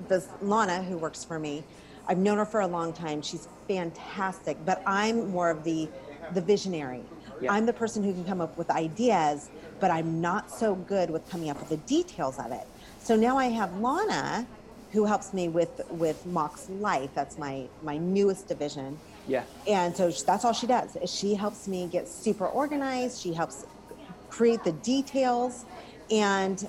[0.09, 1.65] this Lana who works for me.
[2.11, 3.23] I've known her for a long time.
[3.23, 5.89] She's fantastic, but I'm more of the
[6.35, 7.03] the visionary.
[7.41, 7.53] Yeah.
[7.53, 11.29] I'm the person who can come up with ideas, but I'm not so good with
[11.31, 12.67] coming up with the details of it.
[12.99, 14.45] So now I have Lana,
[14.91, 17.11] who helps me with with Mox Life.
[17.15, 18.99] That's my my newest division.
[19.29, 19.45] Yeah.
[19.69, 20.97] And so that's all she does.
[20.97, 23.21] Is she helps me get super organized.
[23.21, 23.67] She helps
[24.31, 25.65] create the details,
[26.11, 26.67] and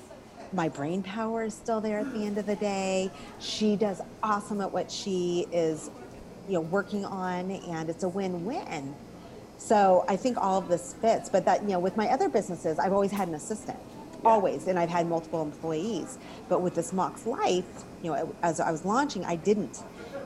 [0.52, 3.10] my brain power is still there at the end of the day.
[3.40, 5.90] She does awesome at what she is,
[6.48, 8.94] you know, working on, and it's a win-win.
[9.58, 11.28] So I think all of this fits.
[11.28, 13.78] But that you know, with my other businesses, I've always had an assistant,
[14.24, 16.18] always, and I've had multiple employees.
[16.48, 19.82] But with this Mox Life, you know, as I was launching, I didn't,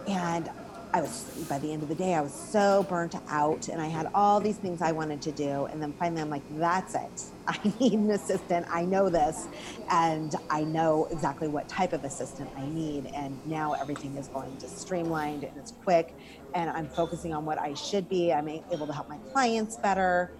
[0.09, 0.49] and
[0.93, 3.87] I was by the end of the day, I was so burnt out, and I
[3.87, 7.23] had all these things I wanted to do, and then finally, I'm like, that's it.
[7.47, 8.67] I need an assistant.
[8.71, 9.47] I know this,
[9.91, 13.07] and I know exactly what type of assistant I need.
[13.15, 16.15] And now everything is going just streamlined and it's quick,
[16.55, 18.33] and I'm focusing on what I should be.
[18.33, 20.33] I'm able to help my clients better,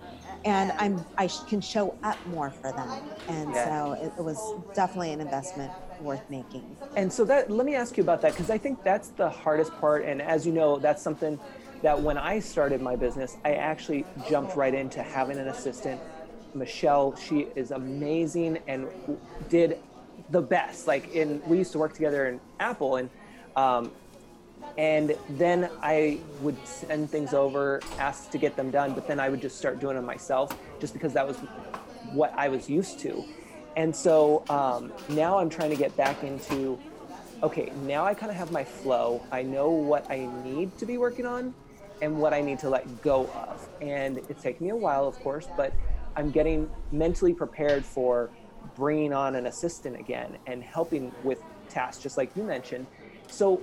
[0.45, 2.89] and I'm I can show up more for them.
[3.29, 4.39] And so it, it was
[4.75, 6.77] definitely an investment worth making.
[6.97, 9.73] And so that let me ask you about that because I think that's the hardest
[9.81, 10.05] part.
[10.05, 11.39] And as you know, that's something
[11.83, 16.01] that when I started my business, I actually jumped right into having an assistant.
[16.55, 18.87] Michelle, she is amazing and
[19.49, 19.79] did
[20.31, 20.87] the best.
[20.87, 23.11] Like in we used to work together in Apple and
[23.57, 23.91] um,
[24.79, 29.29] and then I would send things over, ask to get them done, but then I
[29.29, 31.37] would just start doing them myself just because that was
[32.13, 33.25] what I was used to.
[33.77, 36.79] And so um, now I'm trying to get back into
[37.43, 39.23] okay, now I kind of have my flow.
[39.31, 41.55] I know what I need to be working on
[42.01, 43.69] and what I need to let go of.
[43.81, 45.73] And it's taken me a while, of course, but
[46.17, 48.31] I'm getting mentally prepared for
[48.75, 52.87] bringing on an assistant again and helping with tasks, just like you mentioned.
[53.29, 53.63] So,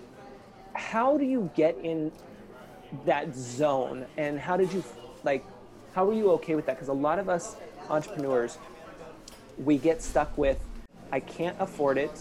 [0.73, 2.11] how do you get in
[3.05, 4.83] that zone and how did you
[5.23, 5.43] like
[5.93, 7.55] how were you okay with that because a lot of us
[7.89, 8.57] entrepreneurs
[9.57, 10.59] we get stuck with
[11.11, 12.11] i can't afford it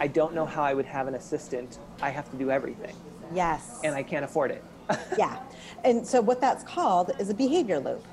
[0.00, 2.94] i don't know how i would have an assistant i have to do everything
[3.34, 3.80] Yes.
[3.84, 4.62] and i can't afford it
[5.18, 5.38] yeah.
[5.84, 8.04] And so what that's called is a behavior loop.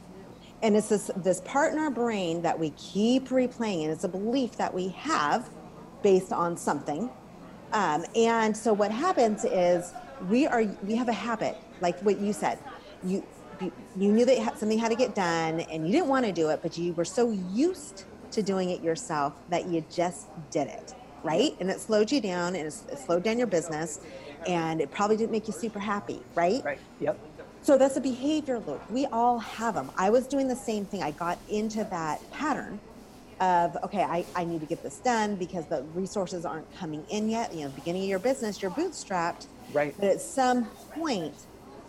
[0.61, 4.07] And it's this this part in our brain that we keep replaying, and it's a
[4.09, 5.49] belief that we have
[6.01, 7.09] based on something.
[7.73, 9.93] Um, and so what happens is
[10.29, 12.59] we are we have a habit, like what you said.
[13.03, 13.25] You
[13.97, 16.61] you knew that something had to get done, and you didn't want to do it,
[16.61, 20.93] but you were so used to doing it yourself that you just did it,
[21.23, 21.55] right?
[21.59, 23.99] And it slowed you down, and it slowed down your business,
[24.47, 26.63] and it probably didn't make you super happy, right?
[26.63, 27.17] right yep
[27.61, 28.81] So that's a behavior loop.
[28.91, 29.89] We all have them.
[29.97, 31.01] I was doing the same thing.
[31.01, 32.79] I got into that pattern
[33.39, 37.29] of, okay, I, I need to get this done because the resources aren't coming in
[37.29, 37.53] yet.
[37.53, 39.47] You know, beginning of your business, you're bootstrapped.
[39.71, 39.95] Right.
[39.97, 41.33] But at some point,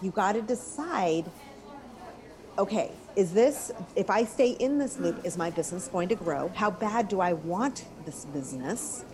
[0.00, 1.30] you got to decide,
[2.58, 6.50] okay, is this, if I stay in this loop, is my business going to grow?
[6.54, 9.04] How bad do I want this business?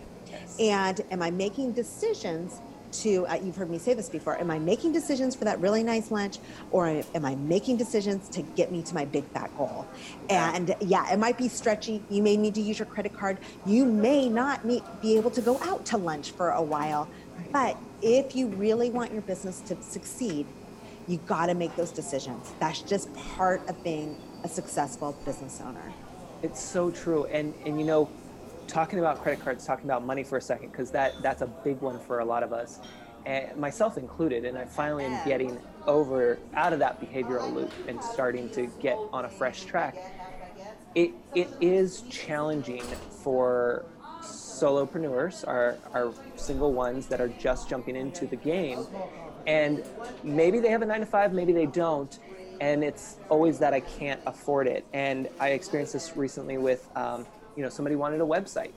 [0.59, 2.61] And am I making decisions
[2.93, 5.83] to, uh, you've heard me say this before, am I making decisions for that really
[5.83, 6.39] nice lunch
[6.71, 9.87] or am I making decisions to get me to my big fat goal?
[10.29, 12.03] And yeah, it might be stretchy.
[12.09, 13.37] You may need to use your credit card.
[13.65, 17.07] You may not need, be able to go out to lunch for a while.
[17.51, 20.45] But if you really want your business to succeed,
[21.11, 22.53] you got to make those decisions.
[22.59, 25.93] That's just part of being a successful business owner.
[26.41, 27.25] It's so true.
[27.25, 28.09] And and you know,
[28.67, 31.81] talking about credit cards, talking about money for a second, because that that's a big
[31.81, 32.79] one for a lot of us,
[33.25, 34.45] and myself included.
[34.45, 38.97] And I finally am getting over out of that behavioral loop and starting to get
[39.11, 39.97] on a fresh track.
[40.95, 42.83] It it is challenging
[43.23, 43.85] for
[44.21, 48.85] solopreneurs, our our single ones that are just jumping into the game.
[49.47, 49.83] And
[50.23, 52.17] maybe they have a nine to five, maybe they don't.
[52.59, 54.85] And it's always that I can't afford it.
[54.93, 57.25] And I experienced this recently with, um,
[57.55, 58.71] you know, somebody wanted a website.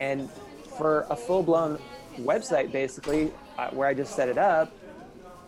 [0.00, 0.30] And
[0.76, 1.78] for a full blown
[2.18, 4.70] website, basically, uh, where I just set it up,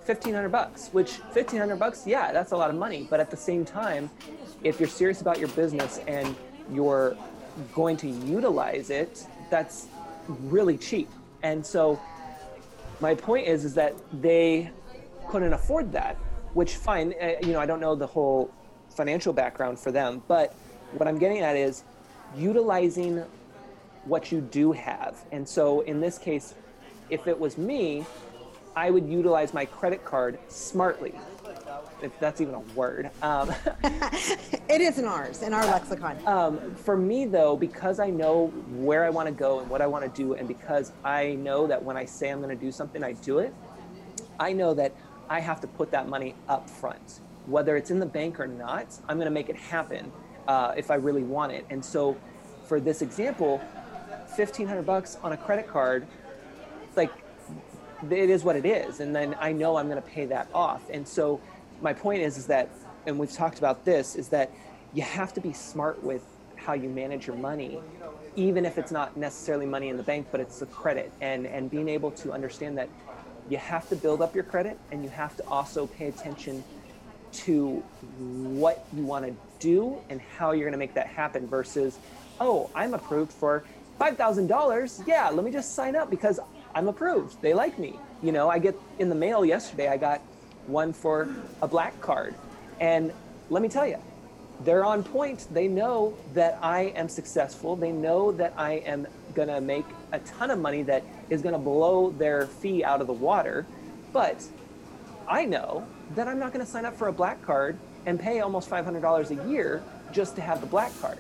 [0.07, 3.07] 1500 bucks, which 1500 bucks, yeah, that's a lot of money.
[3.09, 4.11] But at the same time,
[4.63, 6.35] if you're serious about your business and
[6.71, 7.17] you're
[7.75, 9.89] going to utilize it, that's
[10.29, 11.09] really cheap.
[11.43, 12.01] And so
[13.01, 14.71] my point is, is that they
[15.29, 16.17] couldn't afford that,
[16.55, 18.53] which fine, uh, you know, I don't know the whole
[18.91, 20.55] financial background for them, but
[20.93, 21.85] what I'm getting at is
[22.37, 23.25] utilizing
[24.05, 25.25] what you do have.
[25.33, 26.55] And so in this case,
[27.11, 28.05] if it was me,
[28.77, 31.15] I would utilize my credit card smartly,
[32.05, 33.11] if that's even a word.
[33.23, 33.53] Um,
[34.69, 36.19] it is in ours, in our lexicon.
[36.27, 39.87] Um, for me, though, because I know where I want to go and what I
[39.87, 42.71] want to do, and because I know that when I say I'm going to do
[42.71, 43.55] something, I do it,
[44.39, 44.95] I know that
[45.29, 47.21] I have to put that money up front.
[47.47, 50.13] Whether it's in the bank or not, I'm going to make it happen
[50.47, 51.67] uh, if I really want it.
[51.71, 52.17] And so,
[52.67, 53.59] for this example,
[54.37, 56.07] 1500 bucks on a credit card,
[56.97, 57.11] like
[58.11, 60.83] it is what it is and then i know i'm going to pay that off
[60.91, 61.41] and so
[61.85, 62.69] my point is is that
[63.07, 64.51] and we've talked about this is that
[64.95, 66.25] you have to be smart with
[66.57, 67.79] how you manage your money
[68.35, 71.71] even if it's not necessarily money in the bank but it's the credit and and
[71.71, 72.89] being able to understand that
[73.51, 76.65] you have to build up your credit and you have to also pay attention
[77.31, 77.83] to
[78.63, 81.99] what you want to do and how you're going to make that happen versus
[82.41, 83.63] oh i'm approved for
[84.01, 86.41] $5000 yeah let me just sign up because
[86.75, 87.41] I'm approved.
[87.41, 87.99] They like me.
[88.23, 90.21] You know, I get in the mail yesterday, I got
[90.67, 91.29] one for
[91.63, 92.35] a black card.
[92.81, 93.13] And
[93.51, 93.99] let me tell you,
[94.61, 95.47] they're on point.
[95.53, 97.77] They know that I am successful.
[97.77, 101.55] They know that I am going to make a ton of money that is going
[101.55, 103.67] to blow their fee out of the water.
[104.13, 104.45] But
[105.29, 108.41] I know that I'm not going to sign up for a black card and pay
[108.41, 111.19] almost $500 a year just to have the black card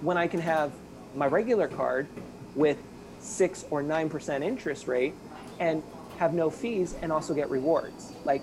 [0.00, 0.72] when I can have
[1.14, 2.06] my regular card
[2.54, 2.78] with
[3.20, 5.14] six or nine percent interest rate
[5.58, 5.82] and
[6.18, 8.12] have no fees and also get rewards.
[8.24, 8.42] Like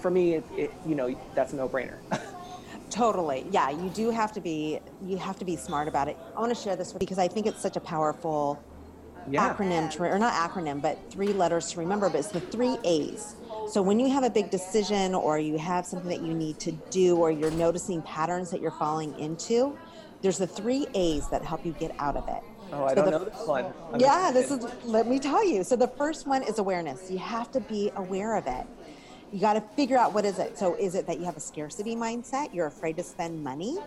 [0.00, 1.96] for me, it, it you know that's a no-brainer.
[2.90, 3.70] totally, yeah.
[3.70, 6.16] You do have to be you have to be smart about it.
[6.36, 8.62] I want to share this with because I think it's such a powerful
[9.30, 9.54] yeah.
[9.54, 12.08] acronym to, or not acronym, but three letters to remember.
[12.08, 13.34] But it's the three A's.
[13.68, 16.72] So when you have a big decision or you have something that you need to
[16.90, 19.76] do or you're noticing patterns that you're falling into,
[20.22, 22.42] there's the three A's that help you get out of it.
[22.72, 23.66] Oh, I so don't the, know this one.
[23.92, 24.60] I'm yeah, excited.
[24.60, 25.64] this is, let me tell you.
[25.64, 27.10] So the first one is awareness.
[27.10, 28.66] You have to be aware of it.
[29.32, 30.58] You got to figure out what is it.
[30.58, 32.54] So is it that you have a scarcity mindset?
[32.54, 33.78] You're afraid to spend money?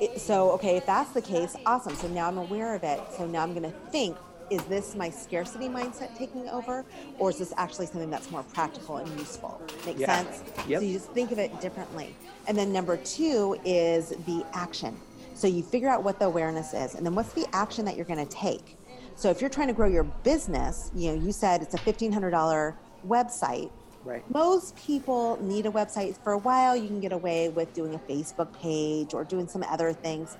[0.00, 1.94] It, so, okay, if that's the case, awesome.
[1.94, 3.00] So now I'm aware of it.
[3.16, 4.16] So now I'm going to think,
[4.50, 6.84] is this my scarcity mindset taking over?
[7.18, 9.60] Or is this actually something that's more practical and useful?
[9.86, 10.22] Make yeah.
[10.22, 10.42] sense?
[10.68, 10.80] Yep.
[10.80, 12.14] So you just think of it differently.
[12.46, 14.96] And then number two is the action.
[15.34, 18.04] So you figure out what the awareness is, and then what's the action that you're
[18.04, 18.76] going to take.
[19.16, 22.74] So if you're trying to grow your business, you know, you said it's a $1,500
[23.06, 23.70] website.
[24.04, 24.28] Right.
[24.32, 26.16] Most people need a website.
[26.16, 29.62] For a while, you can get away with doing a Facebook page or doing some
[29.62, 30.36] other things.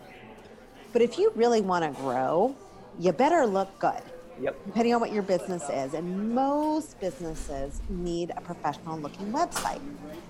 [0.92, 2.54] But if you really want to grow,
[2.98, 4.02] you better look good.
[4.40, 4.56] Yep.
[4.66, 5.94] Depending on what your business is.
[5.94, 9.80] And most businesses need a professional looking website.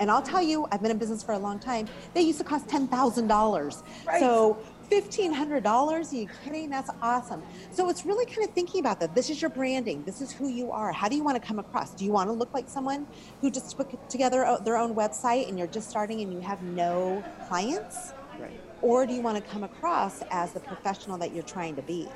[0.01, 1.89] And I'll tell you, I've been in business for a long time.
[2.13, 3.83] They used to cost $10,000.
[4.07, 4.21] Right.
[4.21, 4.59] So
[4.91, 6.13] $1,500?
[6.13, 6.71] Are you kidding?
[6.71, 7.43] That's awesome.
[7.71, 9.15] So it's really kind of thinking about that.
[9.15, 10.05] This is your branding.
[10.05, 10.93] This is who you are.
[10.93, 11.95] How do you want to come across?
[11.95, 13.07] Do you want to look like someone
[13.41, 16.63] who just put together uh, their own website and you're just starting and you have
[16.63, 18.13] no clients?
[18.39, 18.61] Right.
[18.81, 22.09] Or do you want to come across as the professional that you're trying to be?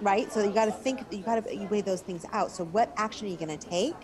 [0.00, 0.30] right?
[0.32, 2.50] So you got to think, you got to you weigh those things out.
[2.50, 3.94] So what action are you going to take?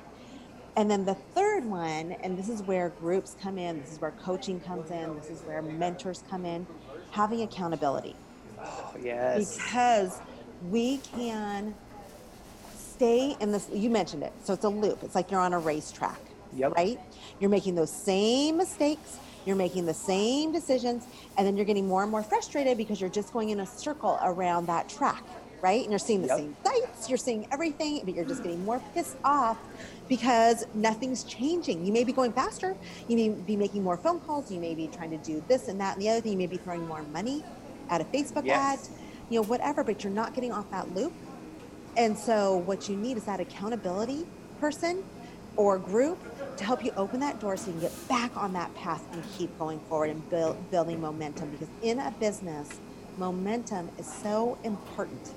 [0.76, 4.12] And then the third one, and this is where groups come in, this is where
[4.12, 6.66] coaching comes in, this is where mentors come in,
[7.11, 8.14] having accountability.
[8.59, 9.57] Oh, yes.
[9.57, 10.20] Because
[10.70, 11.75] we can
[12.77, 14.33] stay in this, you mentioned it.
[14.44, 15.03] So it's a loop.
[15.03, 16.20] It's like you're on a racetrack,
[16.55, 16.73] yep.
[16.77, 17.01] right?
[17.40, 21.06] You're making those same mistakes, you're making the same decisions,
[21.38, 24.19] and then you're getting more and more frustrated because you're just going in a circle
[24.23, 25.25] around that track
[25.63, 25.83] right?
[25.83, 26.38] And you're seeing the yep.
[26.38, 29.58] same sights, you're seeing everything, but you're just getting more pissed off
[30.11, 31.87] because nothing's changing.
[31.87, 34.88] You may be going faster, you may be making more phone calls, you may be
[34.88, 37.04] trying to do this and that and the other thing, you may be throwing more
[37.04, 37.44] money
[37.88, 38.90] at a Facebook yes.
[38.90, 38.96] ad,
[39.31, 41.13] you know, whatever, but you're not getting off that loop.
[41.96, 44.27] And so what you need is that accountability
[44.61, 45.04] person
[45.56, 46.19] or group
[46.56, 49.23] to help you open that door so you can get back on that path and
[49.38, 52.81] keep going forward and build, building momentum because in a business,
[53.17, 55.33] momentum is so important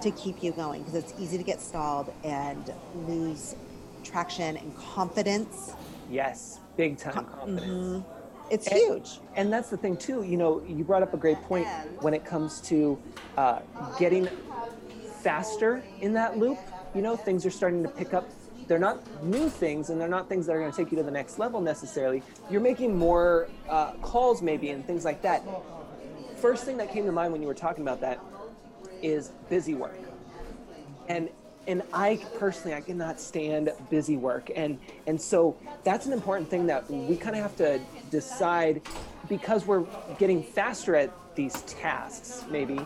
[0.00, 2.72] to keep you going because it's easy to get stalled and
[3.06, 3.56] lose
[4.02, 5.74] traction and confidence.
[6.10, 7.64] Yes, big time confidence.
[7.64, 8.22] Mm-hmm.
[8.50, 9.20] It's and, huge.
[9.34, 10.22] And that's the thing too.
[10.22, 11.66] You know, you brought up a great point
[12.00, 12.98] when it comes to
[13.36, 13.60] uh,
[13.98, 14.28] getting
[15.22, 16.58] faster in that loop.
[16.94, 18.28] You know, things are starting to pick up.
[18.66, 21.02] They're not new things, and they're not things that are going to take you to
[21.02, 22.22] the next level necessarily.
[22.50, 25.42] You're making more uh, calls, maybe, and things like that.
[26.36, 28.20] First thing that came to mind when you were talking about that
[29.00, 29.98] is busy work.
[31.08, 31.28] And
[31.66, 34.50] and I personally I cannot stand busy work.
[34.54, 38.82] And and so that's an important thing that we kind of have to decide
[39.28, 39.86] because we're
[40.18, 42.78] getting faster at these tasks maybe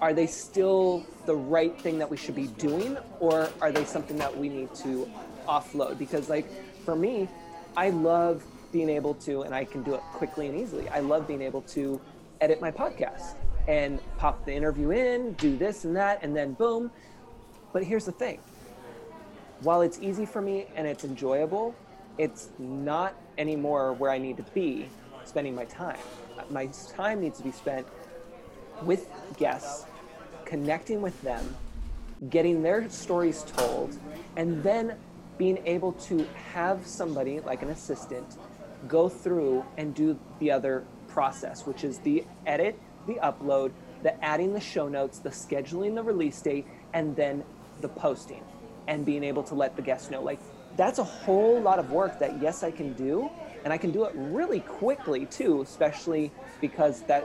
[0.00, 4.16] are they still the right thing that we should be doing or are they something
[4.16, 5.10] that we need to
[5.48, 5.98] offload?
[5.98, 6.46] Because like
[6.84, 7.28] for me
[7.76, 11.26] I love being able to and I can do it quickly and easily I love
[11.26, 12.00] being able to
[12.40, 13.34] edit my podcast
[13.66, 16.90] and pop the interview in do this and that and then boom
[17.72, 18.40] but here's the thing
[19.60, 21.74] while it's easy for me and it's enjoyable,
[22.16, 24.88] it's not anymore where I need to be
[25.24, 25.98] spending my time.
[26.50, 27.86] My time needs to be spent
[28.82, 29.84] with guests,
[30.44, 31.56] connecting with them,
[32.30, 33.98] getting their stories told,
[34.36, 34.96] and then
[35.36, 38.38] being able to have somebody like an assistant
[38.86, 44.52] go through and do the other process, which is the edit, the upload, the adding
[44.52, 47.42] the show notes, the scheduling the release date, and then
[47.80, 48.42] the posting
[48.86, 50.22] and being able to let the guests know.
[50.22, 50.40] Like
[50.76, 53.30] that's a whole lot of work that yes I can do
[53.64, 57.24] and I can do it really quickly too, especially because that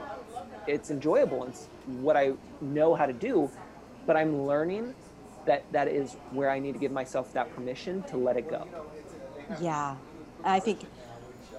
[0.66, 3.50] it's enjoyable and it's what I know how to do,
[4.06, 4.94] but I'm learning
[5.46, 8.66] that that is where I need to give myself that permission to let it go.
[9.60, 9.96] Yeah.
[10.42, 10.80] I think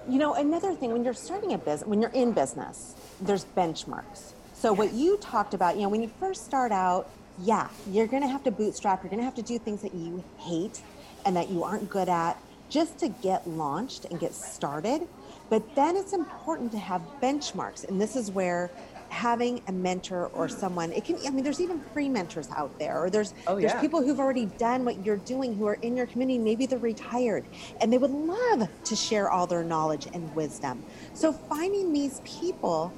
[0.08, 4.34] you know another thing when you're starting a business when you're in business, there's benchmarks.
[4.54, 7.10] So what you talked about, you know, when you first start out,
[7.42, 9.02] yeah, you're going to have to bootstrap.
[9.02, 10.80] You're going to have to do things that you hate
[11.24, 15.06] and that you aren't good at just to get launched and get started.
[15.48, 17.86] But then it's important to have benchmarks.
[17.88, 18.70] And this is where
[19.08, 23.04] having a mentor or someone it can i mean there's even free mentors out there
[23.04, 26.06] or there's oh, there's people who've already done what you're doing who are in your
[26.06, 27.44] community maybe they're retired
[27.80, 30.82] and they would love to share all their knowledge and wisdom
[31.14, 32.92] so finding these people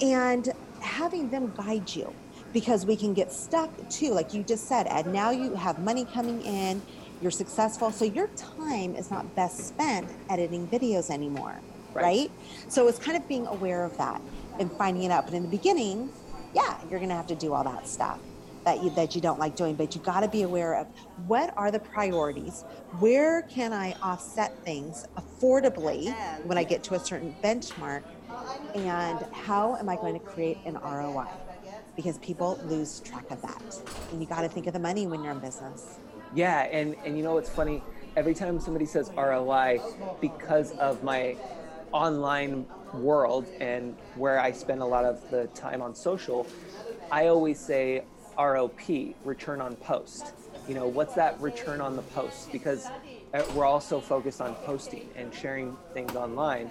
[0.00, 2.12] and having them guide you
[2.52, 5.06] because we can get stuck too, like you just said, Ed.
[5.06, 6.82] Now you have money coming in,
[7.20, 11.62] you're successful, so your time is not best spent editing videos anymore,
[11.94, 12.02] right?
[12.02, 12.30] right?
[12.68, 14.22] So it's kind of being aware of that
[14.58, 15.26] and finding it out.
[15.26, 16.10] But in the beginning,
[16.54, 18.20] yeah, you're going to have to do all that stuff
[18.64, 20.86] that you that you don't like doing but you got to be aware of
[21.26, 22.64] what are the priorities
[22.98, 28.02] where can i offset things affordably when i get to a certain benchmark
[28.74, 31.26] and how am i going to create an roi
[31.96, 33.62] because people lose track of that.
[34.12, 35.98] And you got to think of the money when you're in business.
[36.34, 37.82] Yeah, and and you know what's funny?
[38.16, 39.80] Every time somebody says ROI,
[40.20, 41.36] because of my
[41.92, 46.46] online world and where I spend a lot of the time on social,
[47.10, 48.04] I always say
[48.38, 50.32] ROP, return on post.
[50.68, 52.52] You know, what's that return on the post?
[52.52, 52.86] Because
[53.34, 56.70] uh, we're also focused on posting and sharing things online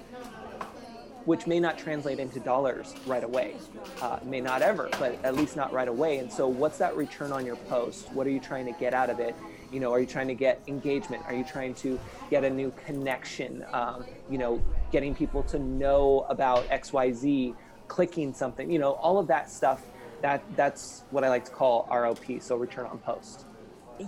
[1.30, 3.54] which may not translate into dollars right away.
[4.02, 6.18] Uh, may not ever, but at least not right away.
[6.18, 8.12] And so, what's that return on your post?
[8.14, 9.36] What are you trying to get out of it?
[9.72, 11.24] You know, are you trying to get engagement?
[11.28, 12.00] Are you trying to
[12.32, 13.64] get a new connection?
[13.72, 14.60] Um, you know,
[14.92, 17.54] getting people to know about X, Y, Z,
[17.88, 18.72] clicking something.
[18.72, 19.84] You know, all of that stuff.
[20.22, 22.42] That that's what I like to call ROP.
[22.42, 23.46] So return on post.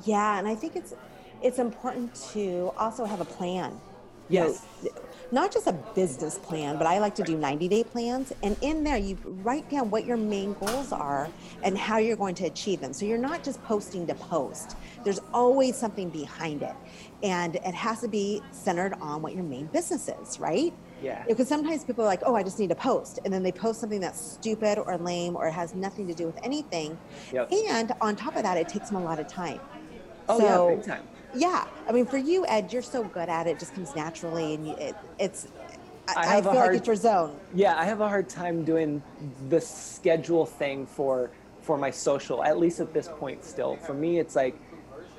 [0.05, 0.95] Yeah, and I think it's
[1.43, 3.79] it's important to also have a plan.
[4.27, 4.65] Yes.
[4.81, 5.01] You know,
[5.31, 8.33] not just a business plan, but I like to do 90 day plans.
[8.43, 11.29] And in there, you write down what your main goals are
[11.63, 12.93] and how you're going to achieve them.
[12.93, 16.75] So you're not just posting to post, there's always something behind it.
[17.23, 20.73] And it has to be centered on what your main business is, right?
[21.01, 21.23] Yeah.
[21.27, 23.19] Because sometimes people are like, oh, I just need to post.
[23.23, 26.25] And then they post something that's stupid or lame or it has nothing to do
[26.25, 26.97] with anything.
[27.31, 27.51] Yep.
[27.51, 29.59] And on top of that, it takes them a lot of time.
[30.29, 33.47] Oh, so, yeah, big time yeah i mean for you ed you're so good at
[33.47, 35.47] it, it just comes naturally and you, it, it's
[36.07, 37.39] I, I feel hard, like it's your zone.
[37.53, 39.01] Yeah i have a hard time doing
[39.49, 43.77] the schedule thing for for my social at least at this point still.
[43.77, 44.55] For me it's like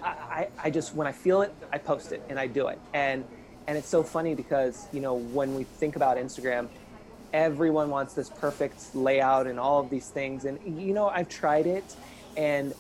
[0.03, 2.79] I, I just when i feel it i post it and i do it.
[2.93, 3.25] And
[3.69, 6.69] and it's so funny because you know when we think about instagram
[7.33, 10.45] everyone wants this perfect layout and all of these things.
[10.45, 11.97] And you know i've tried it
[12.37, 12.75] and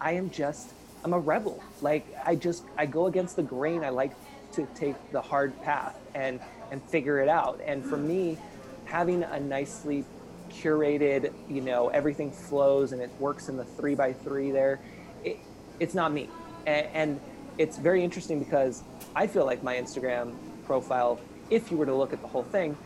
[0.00, 0.72] i am just
[1.06, 1.62] I'm a rebel.
[1.82, 3.84] Like I just I go against the grain.
[3.84, 4.10] I like
[4.54, 6.40] to take the hard path and
[6.72, 7.60] and figure it out.
[7.64, 8.38] And for me,
[8.86, 10.04] having a nicely
[10.50, 14.80] curated, you know, everything flows and it works in the three by three there.
[15.24, 15.36] it,
[15.78, 16.28] it's not me.
[16.66, 17.20] And, and
[17.56, 18.82] it's very interesting because
[19.14, 20.34] I feel like my Instagram
[20.64, 22.76] profile, if you were to look at the whole thing,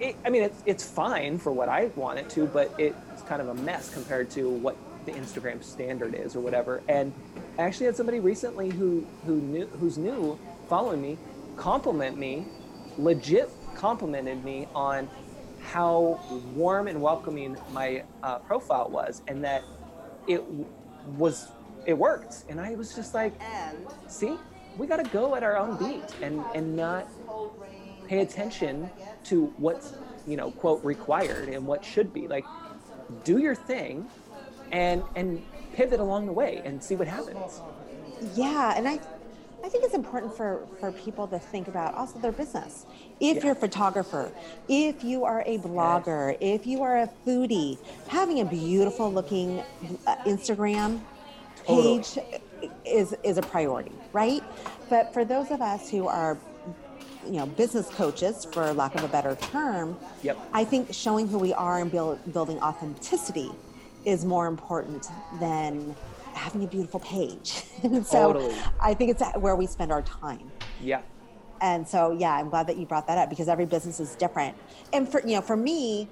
[0.00, 3.40] it, I mean, it's, it's fine for what I want it to, but it's kind
[3.40, 6.82] of a mess compared to what the Instagram standard is or whatever.
[6.88, 7.12] And
[7.58, 10.38] I actually had somebody recently who, who knew, who's new
[10.68, 11.18] following me
[11.56, 12.46] compliment me,
[12.96, 15.08] legit complimented me on
[15.60, 16.20] how
[16.54, 19.62] warm and welcoming my uh, profile was and that
[20.26, 20.42] it
[21.16, 21.48] was
[21.86, 23.32] it worked and i was just like
[24.08, 24.36] see
[24.76, 27.06] we got to go at our own beat and and not
[28.06, 28.88] pay attention
[29.24, 29.94] to what's
[30.26, 32.44] you know quote required and what should be like
[33.24, 34.08] do your thing
[34.72, 35.42] and and
[35.74, 37.60] pivot along the way and see what happens
[38.34, 38.98] yeah and i
[39.64, 42.86] I think it's important for, for people to think about also their business.
[43.20, 43.42] If yeah.
[43.42, 44.32] you're a photographer,
[44.68, 49.60] if you are a blogger, if you are a foodie, having a beautiful looking
[50.06, 51.00] uh, Instagram
[51.66, 52.40] page totally.
[52.86, 54.42] is is a priority, right?
[54.88, 56.38] But for those of us who are
[57.26, 60.38] you know business coaches for lack of a better term yep.
[60.54, 63.50] i think showing who we are and build, building authenticity
[64.08, 65.06] is more important
[65.38, 65.94] than
[66.32, 67.62] having a beautiful page.
[67.82, 68.54] and so totally.
[68.80, 70.50] I think it's where we spend our time.
[70.80, 71.02] Yeah.
[71.60, 74.56] And so yeah, I'm glad that you brought that up because every business is different.
[74.92, 76.08] And for you know, for me,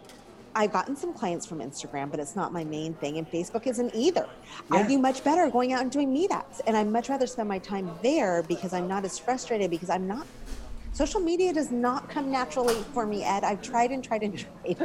[0.55, 3.95] I've gotten some clients from Instagram, but it's not my main thing, and Facebook isn't
[3.95, 4.27] either.
[4.73, 4.79] Yeah.
[4.79, 7.59] I do much better going out and doing meetups, and I'd much rather spend my
[7.59, 10.27] time there because I'm not as frustrated because I'm not
[10.97, 13.45] social media does not come naturally for me, Ed.
[13.45, 14.79] I've tried and tried and tried,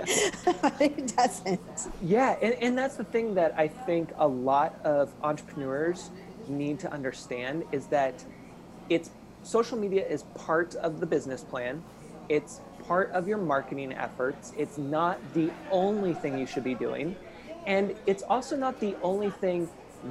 [0.62, 1.62] but it doesn't.
[2.01, 6.09] Yeah, and, and that's the thing that I think a lot of entrepreneurs
[6.49, 8.26] need to understand is that
[8.89, 9.09] it's
[9.43, 11.82] social media is part of the business plan.
[12.28, 14.51] It's part of your marketing efforts.
[14.57, 17.16] It's not the only thing you should be doing.
[17.66, 19.70] And it's also not the only thing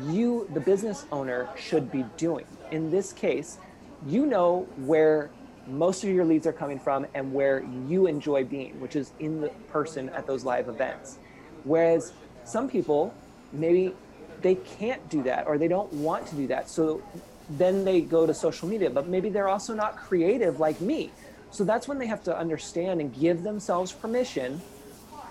[0.09, 2.47] you, the business owner, should be doing.
[2.71, 3.59] In this case,
[4.07, 5.31] you know where
[5.71, 9.41] most of your leads are coming from and where you enjoy being, which is in
[9.41, 11.18] the person at those live events.
[11.64, 12.12] Whereas
[12.45, 13.14] some people,
[13.53, 13.95] maybe
[14.43, 16.68] they can't do that or they don't want to do that.
[16.68, 17.03] So
[17.51, 21.11] then they go to social media, but maybe they're also not creative like me.
[21.51, 24.61] So that's when they have to understand and give themselves permission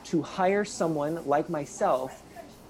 [0.06, 2.24] to hire someone like myself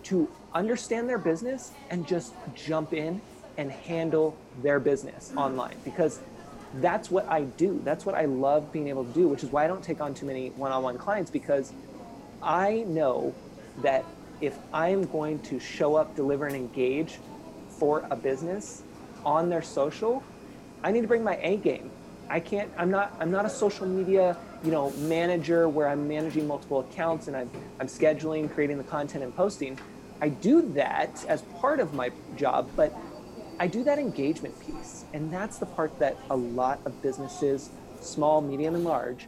[0.04, 3.22] to understand their business and just jump in
[3.58, 6.20] and handle their business online because
[6.76, 7.82] that's what I do.
[7.84, 10.14] That's what I love being able to do, which is why I don't take on
[10.14, 11.74] too many one on one clients because
[12.42, 13.34] I know
[13.82, 14.06] that
[14.42, 17.20] if I am going to show up, deliver, and engage
[17.70, 18.84] for a business
[19.26, 20.24] on their social,
[20.84, 21.92] I need to bring my A game.
[22.30, 26.48] I can't, I'm not, I'm not a social media, you know, manager where I'm managing
[26.48, 27.50] multiple accounts and I'm,
[27.80, 29.78] I'm scheduling, creating the content and posting.
[30.22, 32.96] I do that as part of my job, but
[33.60, 35.04] I do that engagement piece.
[35.14, 39.28] And that's the part that a lot of businesses, small, medium, and large,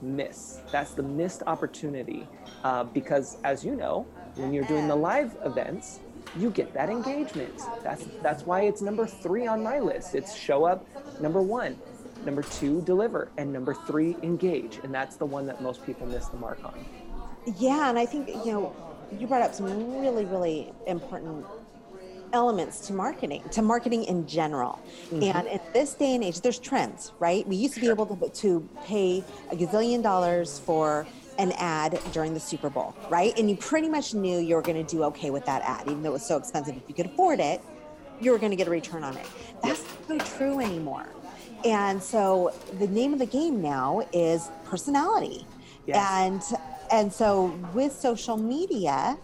[0.00, 0.60] miss.
[0.70, 2.28] That's the missed opportunity.
[2.62, 4.06] Uh, because as you know,
[4.36, 6.00] when you're doing the live events,
[6.38, 7.60] you get that engagement.
[7.82, 10.14] That's that's why it's number three on my list.
[10.14, 10.86] It's show up,
[11.20, 11.78] number one,
[12.24, 14.80] number two, deliver, and number three, engage.
[14.82, 16.84] And that's the one that most people miss the mark on.
[17.58, 18.76] Yeah, and I think you know
[19.18, 19.66] you brought up some
[20.00, 21.44] really really important
[22.34, 24.78] elements to marketing, to marketing in general.
[25.06, 25.22] Mm-hmm.
[25.22, 27.46] And in this day and age, there's trends, right?
[27.46, 31.06] We used to be able to, to pay a gazillion dollars for
[31.38, 33.36] an ad during the Super Bowl, right?
[33.38, 36.02] And you pretty much knew you were going to do okay with that ad, even
[36.02, 36.76] though it was so expensive.
[36.76, 37.62] If you could afford it,
[38.20, 39.26] you were going to get a return on it.
[39.62, 41.08] That's not true anymore.
[41.64, 45.46] And so the name of the game now is personality.
[45.86, 45.96] Yes.
[45.96, 46.42] And
[46.92, 49.16] and so with social media,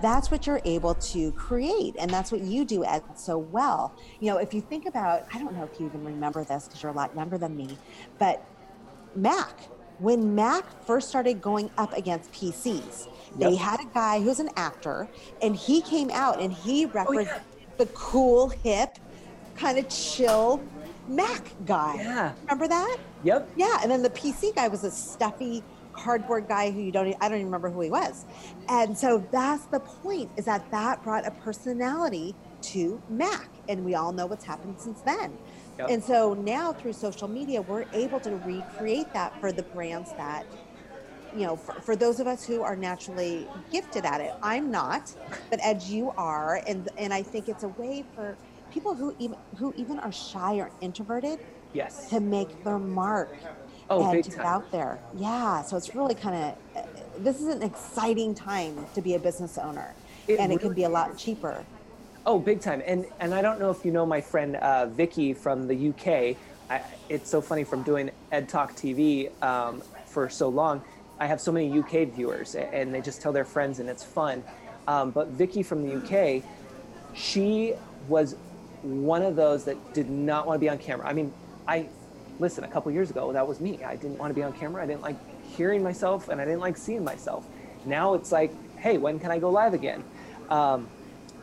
[0.00, 3.94] that's what you're able to create and that's what you do Ed so well.
[4.20, 6.82] You know if you think about i don't know if you even remember this because
[6.82, 7.78] you're a lot younger than me
[8.18, 8.44] but
[9.14, 9.60] mac
[9.98, 13.58] when mac first started going up against pcs they yep.
[13.58, 15.08] had a guy who's an actor
[15.42, 17.66] and he came out and he represented oh, yeah.
[17.78, 18.98] the cool hip
[19.56, 20.62] kind of chill
[21.08, 21.96] mac guy.
[21.96, 22.32] Yeah.
[22.42, 22.98] Remember that?
[23.24, 23.50] Yep.
[23.56, 25.62] Yeah and then the pc guy was a stuffy
[25.92, 28.24] cardboard guy who you don't I don't even remember who he was.
[28.68, 33.94] And so that's the point is that that brought a personality to Mac and we
[33.94, 35.36] all know what's happened since then.
[35.78, 35.88] Yep.
[35.90, 40.46] And so now through social media we're able to recreate that for the brands that
[41.34, 45.14] you know, for, for, those of us who are naturally gifted at it, I'm not,
[45.48, 48.36] but as you are, and and I think it's a way for
[48.72, 51.38] people who even who even are shy or introverted,
[51.72, 53.36] yes, to make their mark
[53.90, 54.98] oh, and to get out there.
[55.16, 55.62] Yeah.
[55.62, 59.94] So it's really kind of, this is an exciting time to be a business owner
[60.28, 61.64] it and really, it can be a lot cheaper.
[62.26, 62.82] Oh, big time.
[62.86, 66.36] And and I don't know if you know my friend uh, Vicky from the UK.
[66.70, 70.82] I, it's so funny from doing Ed Talk TV um, for so long.
[71.18, 74.42] I have so many UK viewers, and they just tell their friends, and it's fun.
[74.86, 76.42] Um, but Vicky from the UK,
[77.14, 77.74] she
[78.08, 78.36] was
[78.82, 81.06] one of those that did not want to be on camera.
[81.06, 81.32] I mean,
[81.68, 81.88] I
[82.40, 82.64] listen.
[82.64, 83.84] A couple years ago, that was me.
[83.84, 84.82] I didn't want to be on camera.
[84.82, 85.16] I didn't like
[85.56, 87.46] hearing myself, and I didn't like seeing myself.
[87.84, 90.02] Now it's like, hey, when can I go live again?
[90.48, 90.88] Um,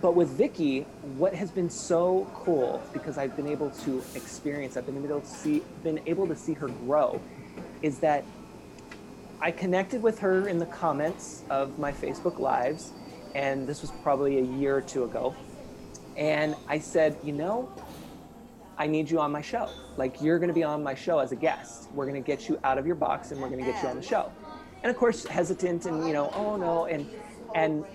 [0.02, 0.82] but with Vicky,
[1.18, 5.28] what has been so cool because I've been able to experience, I've been able to
[5.28, 7.22] see, been able to see her grow,
[7.82, 8.24] is that
[9.40, 12.92] I connected with her in the comments of my Facebook lives,
[13.36, 15.36] and this was probably a year or two ago.
[16.16, 17.72] And I said, you know,
[18.78, 19.70] I need you on my show.
[19.98, 21.90] Like you're going to be on my show as a guest.
[21.94, 23.90] We're going to get you out of your box, and we're going to get you
[23.90, 24.32] on the show.
[24.84, 27.10] And of course, hesitant and you know, oh no, and
[27.56, 27.86] and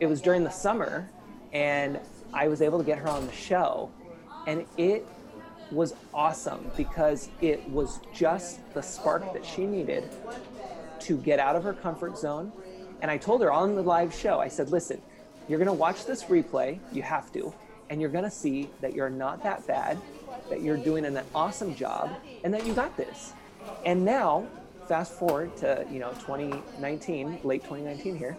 [0.00, 1.08] it was during the summer
[1.52, 2.00] and
[2.32, 3.90] I was able to get her on the show,
[4.46, 5.06] and it
[5.70, 10.08] was awesome because it was just the spark that she needed
[11.00, 12.52] to get out of her comfort zone.
[13.00, 15.00] And I told her on the live show, I said, listen,
[15.48, 17.52] you're going to watch this replay, you have to,
[17.90, 19.98] and you're going to see that you're not that bad,
[20.52, 22.10] that you're doing an awesome job,
[22.44, 23.32] and that you got this.
[23.86, 24.46] And now,
[24.86, 28.36] fast forward to, you know, 2019, late 2019 here,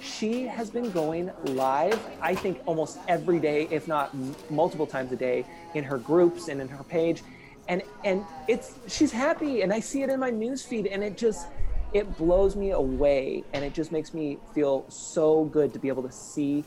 [0.00, 5.12] she has been going live, I think almost every day, if not m- multiple times
[5.12, 5.44] a day,
[5.74, 7.22] in her groups and in her page.
[7.68, 11.46] And and it's she's happy and I see it in my newsfeed and it just
[11.92, 16.02] it blows me away and it just makes me feel so good to be able
[16.04, 16.64] to see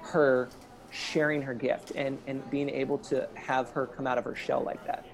[0.00, 0.48] her
[0.92, 4.62] sharing her gift and, and being able to have her come out of her shell
[4.62, 5.04] like that.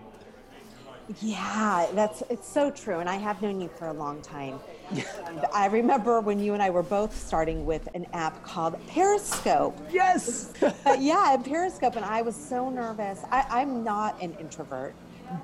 [1.22, 2.98] Yeah, that's it's so true.
[2.98, 4.60] And I have known you for a long time.
[5.54, 9.78] I remember when you and I were both starting with an app called Periscope.
[9.90, 10.52] Yes.
[10.98, 13.20] yeah, Periscope, and I was so nervous.
[13.30, 14.94] I, I'm not an introvert,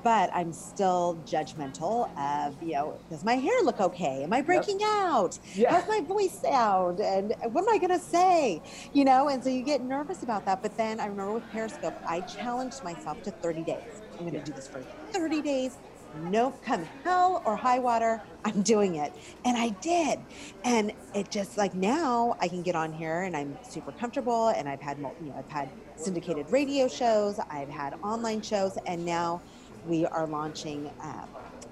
[0.03, 4.23] but I'm still judgmental of, you know, does my hair look okay?
[4.23, 4.89] Am I breaking yep.
[4.89, 5.39] out?
[5.53, 5.71] Yeah.
[5.71, 6.99] How's my voice sound?
[6.99, 8.61] And what am I going to say?
[8.93, 10.61] You know, and so you get nervous about that.
[10.61, 14.01] But then I remember with Periscope, I challenged myself to 30 days.
[14.13, 14.43] I'm going to yeah.
[14.43, 14.81] do this for
[15.11, 15.77] 30 days.
[16.23, 19.13] No, come hell or high water, I'm doing it.
[19.43, 20.19] And I did.
[20.63, 24.49] And it just like now I can get on here and I'm super comfortable.
[24.49, 29.05] And I've had, you know, I've had syndicated radio shows, I've had online shows, and
[29.05, 29.41] now
[29.87, 31.25] we are launching uh,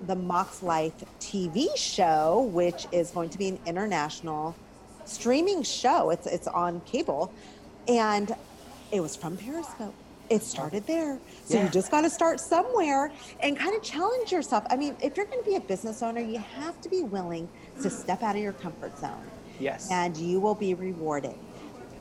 [0.08, 4.56] the Mox Life TV show, which is going to be an international
[5.06, 6.10] streaming show.
[6.10, 7.34] It's it's on cable,
[7.88, 8.36] and
[8.92, 9.94] it was from Periscope
[10.30, 11.20] it started there.
[11.46, 11.66] So yeah.
[11.66, 13.12] you just got to start somewhere
[13.42, 14.66] and kind of challenge yourself.
[14.70, 17.48] I mean, if you're going to be a business owner, you have to be willing
[17.82, 19.24] to step out of your comfort zone.
[19.60, 19.90] Yes.
[19.92, 21.36] And you will be rewarded.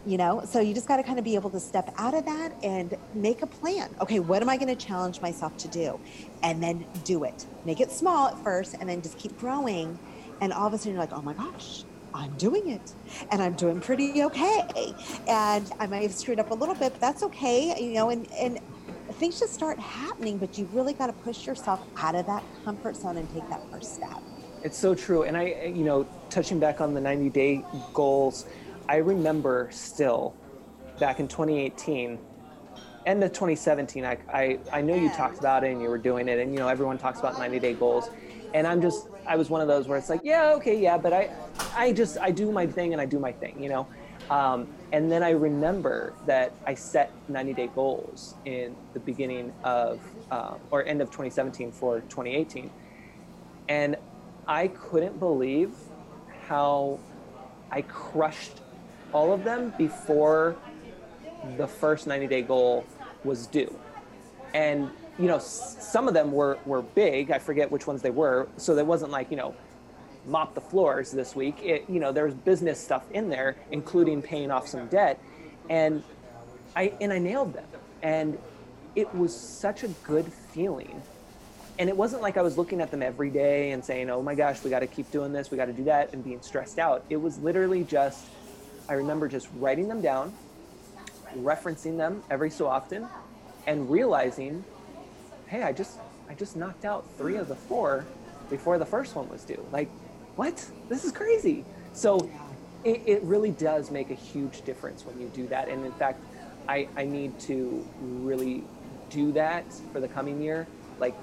[0.05, 2.25] You know, so you just got to kind of be able to step out of
[2.25, 3.95] that and make a plan.
[4.01, 6.01] Okay, what am I going to challenge myself to do?
[6.43, 7.47] And then do it.
[7.65, 9.97] Make it small at first and then just keep growing.
[10.41, 11.85] And all of a sudden you're like, oh my gosh,
[12.15, 12.93] I'm doing it
[13.31, 14.93] and I'm doing pretty okay.
[15.29, 17.81] And I might have screwed up a little bit, but that's okay.
[17.81, 18.59] You know, and, and
[19.13, 22.97] things just start happening, but you really got to push yourself out of that comfort
[22.97, 24.21] zone and take that first step.
[24.65, 25.25] It's so true.
[25.25, 28.47] And I, you know, touching back on the 90 day goals,
[28.93, 30.35] I remember still
[31.01, 32.19] back in 2018,
[33.07, 36.29] end of 2017, I, I, I know you talked about it and you were doing
[36.29, 38.11] it, and you know, everyone talks about 90 day goals.
[38.53, 41.15] And I'm just, I was one of those where it's like, yeah, okay, yeah, but
[41.15, 41.31] I,
[41.75, 43.87] I just, I do my thing and I do my thing, you know?
[44.29, 50.03] Um, and then I remember that I set 90 day goals in the beginning of,
[50.31, 52.71] uh, or end of 2017 for 2018.
[53.71, 53.97] And
[54.47, 55.71] I couldn't believe
[56.47, 57.01] how
[57.71, 58.61] I crushed
[59.13, 60.57] all of them before
[61.57, 62.85] the first 90 day goal
[63.25, 63.75] was due.
[64.55, 67.31] And you know, some of them were were big.
[67.31, 68.49] I forget which ones they were.
[68.57, 69.55] So there wasn't like you know,
[70.27, 71.59] mop the floors this week.
[71.63, 75.21] It, you know, there was business stuff in there, including paying off some debt,
[75.69, 76.03] and
[76.75, 77.67] I and I nailed them.
[78.03, 78.39] And
[78.95, 81.03] it was such a good feeling.
[81.79, 84.35] And it wasn't like I was looking at them every day and saying, "Oh my
[84.35, 86.79] gosh, we got to keep doing this, we got to do that," and being stressed
[86.79, 87.05] out.
[87.09, 88.27] It was literally just,
[88.93, 90.35] I remember just writing them down,
[91.39, 93.09] referencing them every so often,
[93.67, 94.63] and realizing
[95.47, 98.05] hey, I just I just knocked out three of the four
[98.51, 99.67] before the first one was due.
[99.73, 99.89] Like,
[100.37, 100.69] what?
[100.91, 101.65] This is crazy.
[101.95, 102.31] So
[102.85, 105.69] it, it really does make a huge difference when you do that.
[105.69, 106.21] And in fact,
[106.69, 108.63] I, I need to really
[109.09, 109.65] do that
[109.95, 110.67] for the coming year.
[111.01, 111.15] Like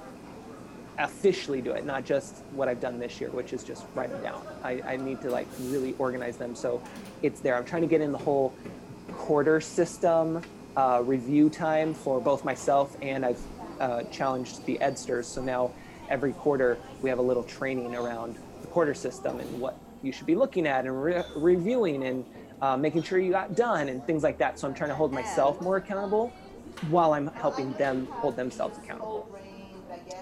[0.99, 4.21] officially do it, not just what I've done this year, which is just write them
[4.21, 4.45] down.
[4.63, 6.81] I, I need to like really organize them so
[7.23, 7.55] it's there.
[7.55, 8.53] I'm trying to get in the whole
[9.13, 10.41] quarter system
[10.75, 13.41] uh, review time for both myself and I've
[13.79, 15.25] uh, challenged the Edsters.
[15.25, 15.71] So now
[16.09, 20.27] every quarter we have a little training around the quarter system and what you should
[20.27, 22.25] be looking at and re- reviewing and
[22.61, 24.59] uh, making sure you got done and things like that.
[24.59, 26.29] So I'm trying to hold myself more accountable
[26.89, 29.29] while I'm helping them hold themselves accountable.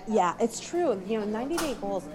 [0.08, 1.02] Yeah, it's true.
[1.08, 2.08] You know, 90 day goals,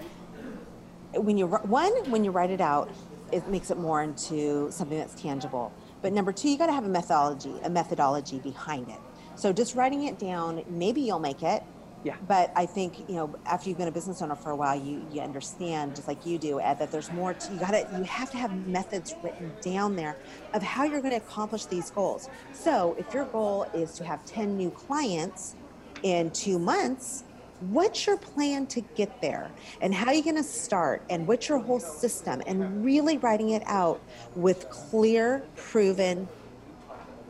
[1.13, 2.89] when you, one, when you write it out,
[3.31, 5.73] it makes it more into something that's tangible.
[6.01, 8.99] But number two, you got to have a methodology, a methodology behind it.
[9.35, 11.63] So just writing it down, maybe you'll make it.
[12.03, 12.17] Yeah.
[12.27, 15.05] But I think you know after you've been a business owner for a while, you
[15.11, 17.33] you understand just like you do, Ed, that there's more.
[17.33, 20.17] To, you got to you have to have methods written down there
[20.53, 22.29] of how you're going to accomplish these goals.
[22.51, 25.55] So if your goal is to have 10 new clients
[26.03, 27.23] in two months,
[27.71, 29.51] what's your plan to get there?
[29.81, 31.03] And how are you going to start?
[31.09, 32.41] And what's your whole system?
[32.45, 34.01] And really writing it out
[34.35, 36.27] with clear proven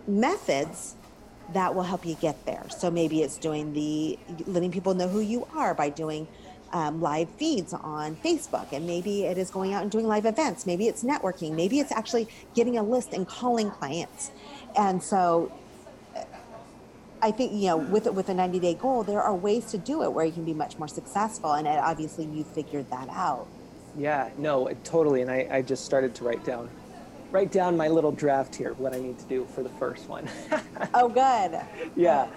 [0.08, 0.96] methods
[1.54, 2.66] that will help you get there.
[2.70, 6.28] So maybe it's doing the letting people know who you are by doing
[6.72, 8.72] um, live feeds on facebook.
[8.72, 10.66] And maybe it is going out and doing live events.
[10.66, 11.54] Maybe it's networking.
[11.54, 14.32] Maybe it's actually getting a list and calling clients.
[14.76, 15.52] And so
[17.24, 20.04] I think you know with with a 90 day goal, there are ways to do
[20.04, 23.48] it where you can be much more successful, and obviously you figured that out.
[23.98, 25.22] Yeah, no, totally.
[25.22, 26.70] And I, I just started to write down
[27.32, 30.30] write down my little draft here, what I need to do for the first one.
[30.94, 31.62] oh, good.
[31.96, 32.28] Yeah,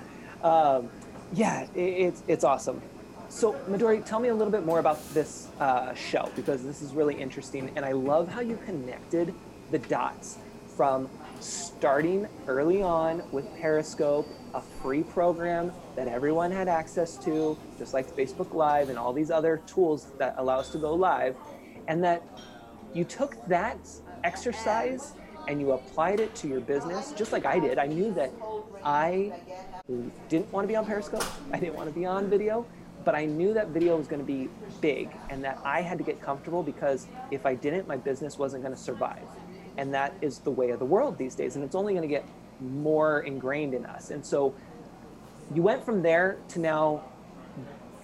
[0.43, 0.89] um,
[1.33, 2.81] yeah, it, it's it's awesome.
[3.29, 6.93] So, Midori, tell me a little bit more about this uh, show because this is
[6.93, 9.35] really interesting, and I love how you connected
[9.73, 10.39] the dots
[10.77, 11.09] from
[11.41, 18.11] starting early on with Periscope a free program that everyone had access to, just like
[18.17, 21.37] Facebook Live and all these other tools that allow us to go live,
[21.89, 22.23] and that
[22.95, 23.79] you took that
[24.25, 25.13] exercise
[25.47, 27.79] and you applied it to your business, just like I did.
[27.79, 28.33] I knew that
[28.83, 29.33] I
[30.29, 32.67] didn't want to be on Periscope, I didn't want to be on video,
[33.05, 34.49] but I knew that video was going to be
[34.81, 38.63] big and that I had to get comfortable because if I didn't, my business wasn't
[38.65, 39.29] going to survive.
[39.77, 41.55] And that is the way of the world these days.
[41.55, 42.27] And it's only going to get
[42.61, 44.11] more ingrained in us.
[44.11, 44.55] And so
[45.55, 47.05] you went from there to now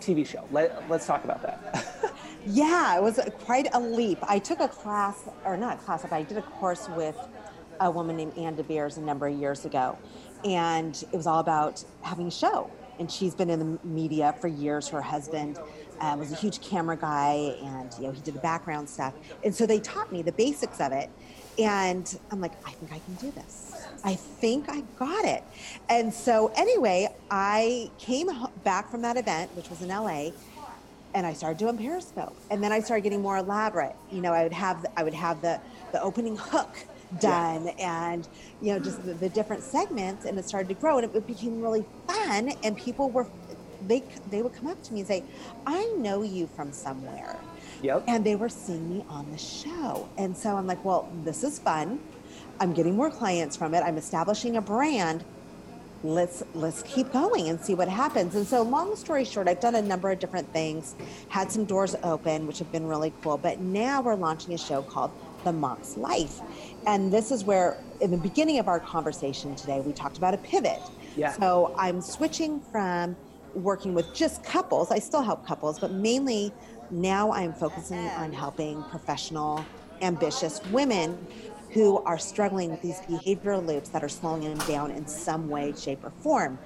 [0.01, 0.45] TV show.
[0.51, 2.15] Let, let's talk about that.
[2.47, 4.19] yeah, it was quite a leap.
[4.23, 7.17] I took a class, or not a class, but I did a course with
[7.81, 9.97] a woman named Ann DeBeers a number of years ago.
[10.45, 12.71] And it was all about having a show.
[12.99, 14.89] And she's been in the media for years.
[14.89, 15.59] Her husband
[16.01, 19.15] um, was a huge camera guy, and you know he did the background stuff.
[19.45, 21.11] And so they taught me the basics of it.
[21.59, 23.82] And I'm like, I think I can do this.
[24.05, 25.45] I think I got it.
[25.89, 28.29] And so, anyway, I came
[28.65, 30.31] back from that event, which was in LA,
[31.15, 32.35] and I started doing Periscope.
[32.51, 33.95] And then I started getting more elaborate.
[34.11, 35.61] You know, I would have I would have the
[35.93, 36.77] the opening hook
[37.21, 38.11] done yeah.
[38.13, 38.27] and
[38.63, 41.61] you know just the, the, different segments and it started to grow and it, became
[41.61, 43.27] really fun and people were
[43.87, 45.23] they they would come up to me and say
[45.67, 47.39] i know you from somewhere
[47.83, 48.05] Yep.
[48.07, 50.09] And they were seeing me on the show.
[50.17, 52.01] And so I'm like, well, this is fun.
[52.61, 53.81] I'm getting more clients from it.
[53.81, 55.25] I'm establishing a brand.
[56.05, 58.35] Let's let's keep going and see what happens.
[58.35, 60.97] And so long story short, I've done a number of different things,
[61.29, 63.39] had some doors open, which have been really cool.
[63.39, 65.13] But now we're launching a show called
[65.45, 66.41] The Monk's Life.
[66.87, 70.39] And this is where in the beginning of our conversation today, we talked about a
[70.39, 70.81] pivot.
[71.17, 71.33] Yeah.
[71.33, 73.15] So I'm switching from
[73.55, 74.91] working with just couples.
[74.91, 76.53] I still help couples, but mainly
[76.91, 79.65] now I'm focusing on helping professional,
[80.01, 81.17] ambitious women
[81.73, 85.73] who are struggling with these behavioral loops that are slowing them down in some way,
[85.77, 86.59] shape, or form.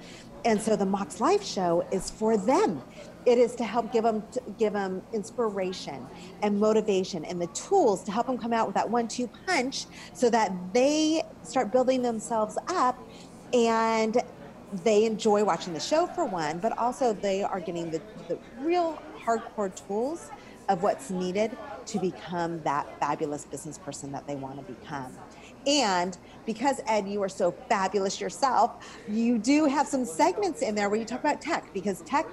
[0.45, 2.81] And so the Mox Life Show is for them.
[3.25, 4.23] It is to help give them
[4.57, 6.05] give them inspiration
[6.41, 10.29] and motivation and the tools to help them come out with that one-two punch, so
[10.29, 12.97] that they start building themselves up,
[13.53, 14.21] and
[14.83, 19.01] they enjoy watching the show for one, but also they are getting the, the real
[19.21, 20.29] hardcore tools
[20.69, 21.57] of what's needed
[21.87, 25.11] to become that fabulous business person that they want to become.
[25.65, 30.89] And because Ed, you are so fabulous yourself, you do have some segments in there
[30.89, 32.25] where you talk about tech because tech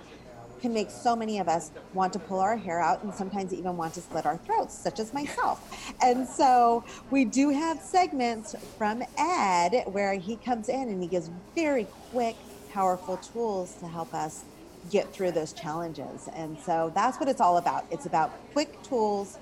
[0.61, 3.77] can make so many of us want to pull our hair out and sometimes even
[3.77, 5.95] want to slit our throats, such as myself.
[6.03, 11.31] And so we do have segments from Ed where he comes in and he gives
[11.55, 12.37] very quick,
[12.73, 14.45] powerful tools to help us
[14.91, 16.29] get through those challenges.
[16.35, 17.87] And so that's what it's all about.
[17.91, 19.39] It's about quick tools,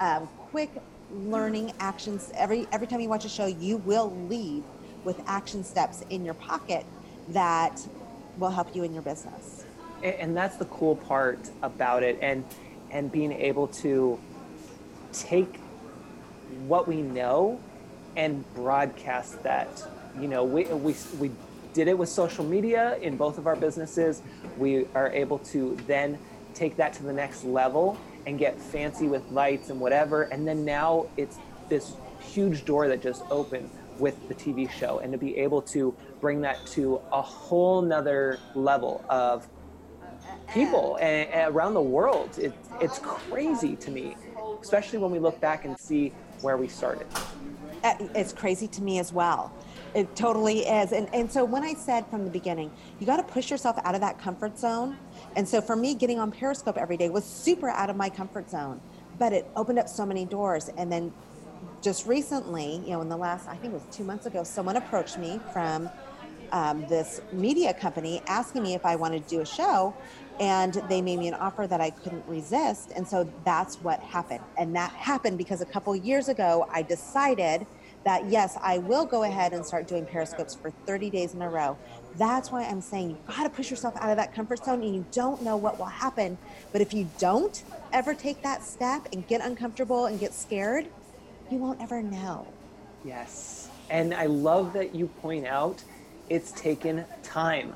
[0.00, 0.70] um, quick
[1.12, 2.32] learning actions.
[2.34, 4.64] Every every time you watch a show, you will leave
[5.04, 6.84] with action steps in your pocket
[7.28, 7.80] that
[8.38, 9.64] will help you in your business.
[10.02, 12.44] And that's the cool part about it, and
[12.90, 14.18] and being able to
[15.12, 15.60] take
[16.66, 17.60] what we know
[18.16, 19.68] and broadcast that.
[20.20, 21.30] You know, we we we
[21.74, 24.22] did it with social media in both of our businesses.
[24.56, 26.18] We are able to then
[26.54, 30.22] take that to the next level and get fancy with lights and whatever.
[30.22, 31.36] And then now it's
[31.68, 33.68] this huge door that just opened
[33.98, 38.38] with the TV show and to be able to bring that to a whole nother
[38.54, 39.46] level of
[40.52, 42.38] people and, around the world.
[42.38, 44.16] It, it's crazy to me,
[44.62, 47.06] especially when we look back and see where we started.
[47.82, 49.52] Uh, It's crazy to me as well.
[49.94, 50.92] It totally is.
[50.92, 53.94] And, and so when I said from the beginning, you got to push yourself out
[53.94, 54.96] of that comfort zone.
[55.36, 58.50] And so for me, getting on Periscope every day was super out of my comfort
[58.50, 58.80] zone,
[59.18, 60.68] but it opened up so many doors.
[60.76, 61.12] And then
[61.80, 64.76] just recently, you know, in the last, I think it was two months ago, someone
[64.76, 65.88] approached me from
[66.50, 69.94] um, this media company asking me if I wanted to do a show.
[70.40, 72.90] And they made me an offer that I couldn't resist.
[72.96, 74.42] And so that's what happened.
[74.58, 77.64] And that happened because a couple years ago, I decided
[78.04, 81.48] that yes, I will go ahead and start doing periscopes for 30 days in a
[81.48, 81.76] row.
[82.16, 84.94] That's why I'm saying you've got to push yourself out of that comfort zone and
[84.94, 86.38] you don't know what will happen.
[86.70, 90.86] But if you don't ever take that step and get uncomfortable and get scared,
[91.50, 92.46] you won't ever know.
[93.04, 93.68] Yes.
[93.90, 95.82] And I love that you point out
[96.28, 97.74] it's taken time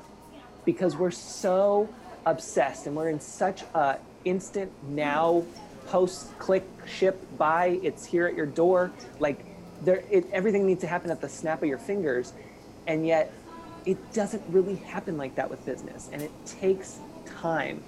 [0.65, 1.89] because we're so
[2.25, 5.43] obsessed and we're in such a instant now
[5.87, 9.45] post click ship buy it's here at your door like
[9.81, 12.33] there it, everything needs to happen at the snap of your fingers
[12.87, 13.31] and yet
[13.85, 17.81] it doesn't really happen like that with business and it takes time.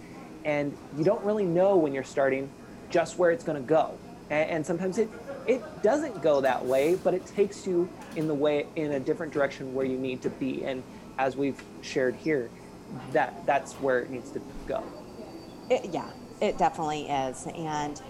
[0.46, 2.50] And you don't really know when you're starting
[2.90, 3.98] just where it's going to go.
[4.30, 5.10] And, and sometimes it
[5.48, 9.34] it doesn't go that way but it takes you in the way in a different
[9.34, 10.64] direction where you need to be.
[10.66, 10.84] And
[11.18, 12.50] as we've shared here
[13.12, 14.84] that that's where it needs to go.
[15.70, 16.10] It, yeah,
[16.42, 17.48] it definitely is.
[17.56, 18.02] And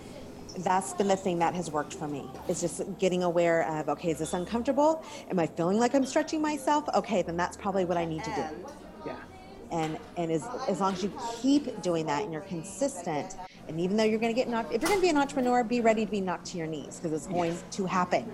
[0.60, 2.30] that's been the thing that has worked for me.
[2.48, 5.04] It's just getting aware of, okay, is this uncomfortable?
[5.30, 6.88] Am I feeling like I'm stretching myself?
[6.96, 8.44] Okay, then that's probably what I need to do.
[9.06, 9.16] yeah
[9.72, 13.36] And and as, as long as you keep doing that and you're consistent,
[13.68, 15.64] and even though you're going to get knocked, if you're going to be an entrepreneur,
[15.64, 18.30] be ready to be knocked to your knees because it's going to happen.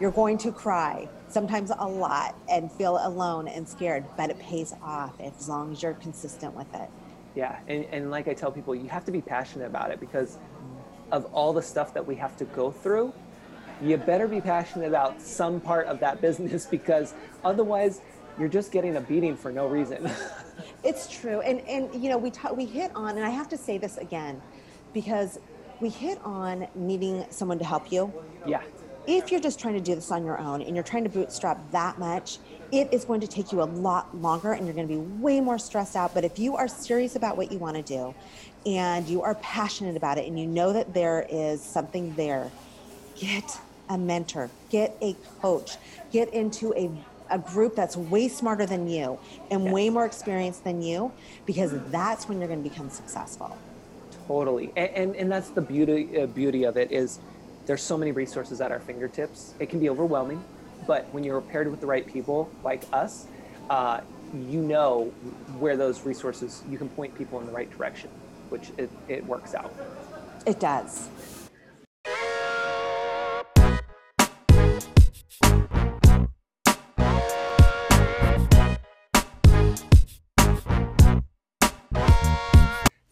[0.00, 4.74] You're going to cry, sometimes a lot, and feel alone and scared, but it pays
[4.82, 6.88] off as long as you're consistent with it.
[7.34, 10.38] Yeah, and, and like I tell people, you have to be passionate about it because
[11.12, 13.12] of all the stuff that we have to go through.
[13.80, 18.00] You better be passionate about some part of that business because otherwise,
[18.38, 20.10] you're just getting a beating for no reason.
[20.84, 23.56] It's true, and and you know we ta- we hit on, and I have to
[23.56, 24.40] say this again,
[24.92, 25.40] because
[25.80, 28.12] we hit on needing someone to help you.
[28.46, 28.62] yeah,
[29.06, 31.58] If you're just trying to do this on your own and you're trying to bootstrap
[31.72, 32.38] that much,
[32.70, 35.40] it is going to take you a lot longer, and you're going to be way
[35.40, 36.14] more stressed out.
[36.14, 38.14] But if you are serious about what you want to do,
[38.66, 42.54] and you are passionate about it, and you know that there is something there,
[43.16, 45.78] get a mentor, get a coach,
[46.12, 46.90] get into a
[47.30, 49.72] a group that's way smarter than you and Yes.
[49.72, 53.62] way more experienced than you because that's when you're going to become successful.
[54.26, 54.72] totally.
[54.76, 57.20] And, and, and that's the beauty, uh, beauty of it is
[57.66, 59.54] there's so many resources at our fingertips.
[59.58, 60.46] It can be overwhelming,
[60.86, 63.26] but when you're paired with the right people like us,
[63.70, 64.00] uh,
[64.30, 65.14] you know
[65.46, 68.17] where those resources, you can point people in the right direction,
[68.50, 69.74] which it, it works out.
[70.46, 71.08] It does.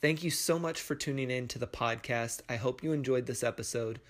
[0.06, 2.40] Thank you so much for tuning in to the podcast.
[2.48, 4.00] I hope you enjoyed this episode.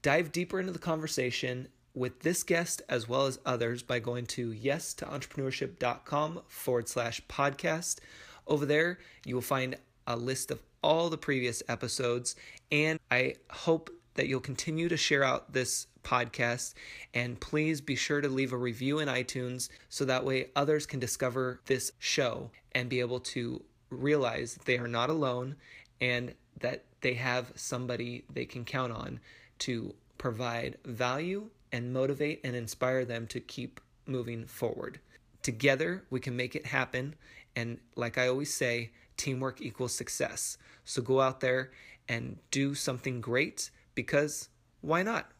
[0.00, 4.52] Dive deeper into the conversation with this guest as well as others by going to
[4.52, 7.98] yes to entrepreneurship.com forward slash podcast.
[8.46, 12.36] Over there, you will find a list of all the previous episodes,
[12.70, 16.74] and I hope that you'll continue to share out this podcast.
[17.14, 21.00] And please be sure to leave a review in iTunes so that way others can
[21.00, 25.56] discover this show and be able to realize they are not alone
[26.00, 29.20] and that they have somebody they can count on
[29.58, 35.00] to provide value and motivate and inspire them to keep moving forward.
[35.42, 37.14] Together, we can make it happen.
[37.56, 40.58] And like I always say, teamwork equals success.
[40.84, 41.70] So go out there
[42.08, 44.48] and do something great because
[44.80, 45.30] why not?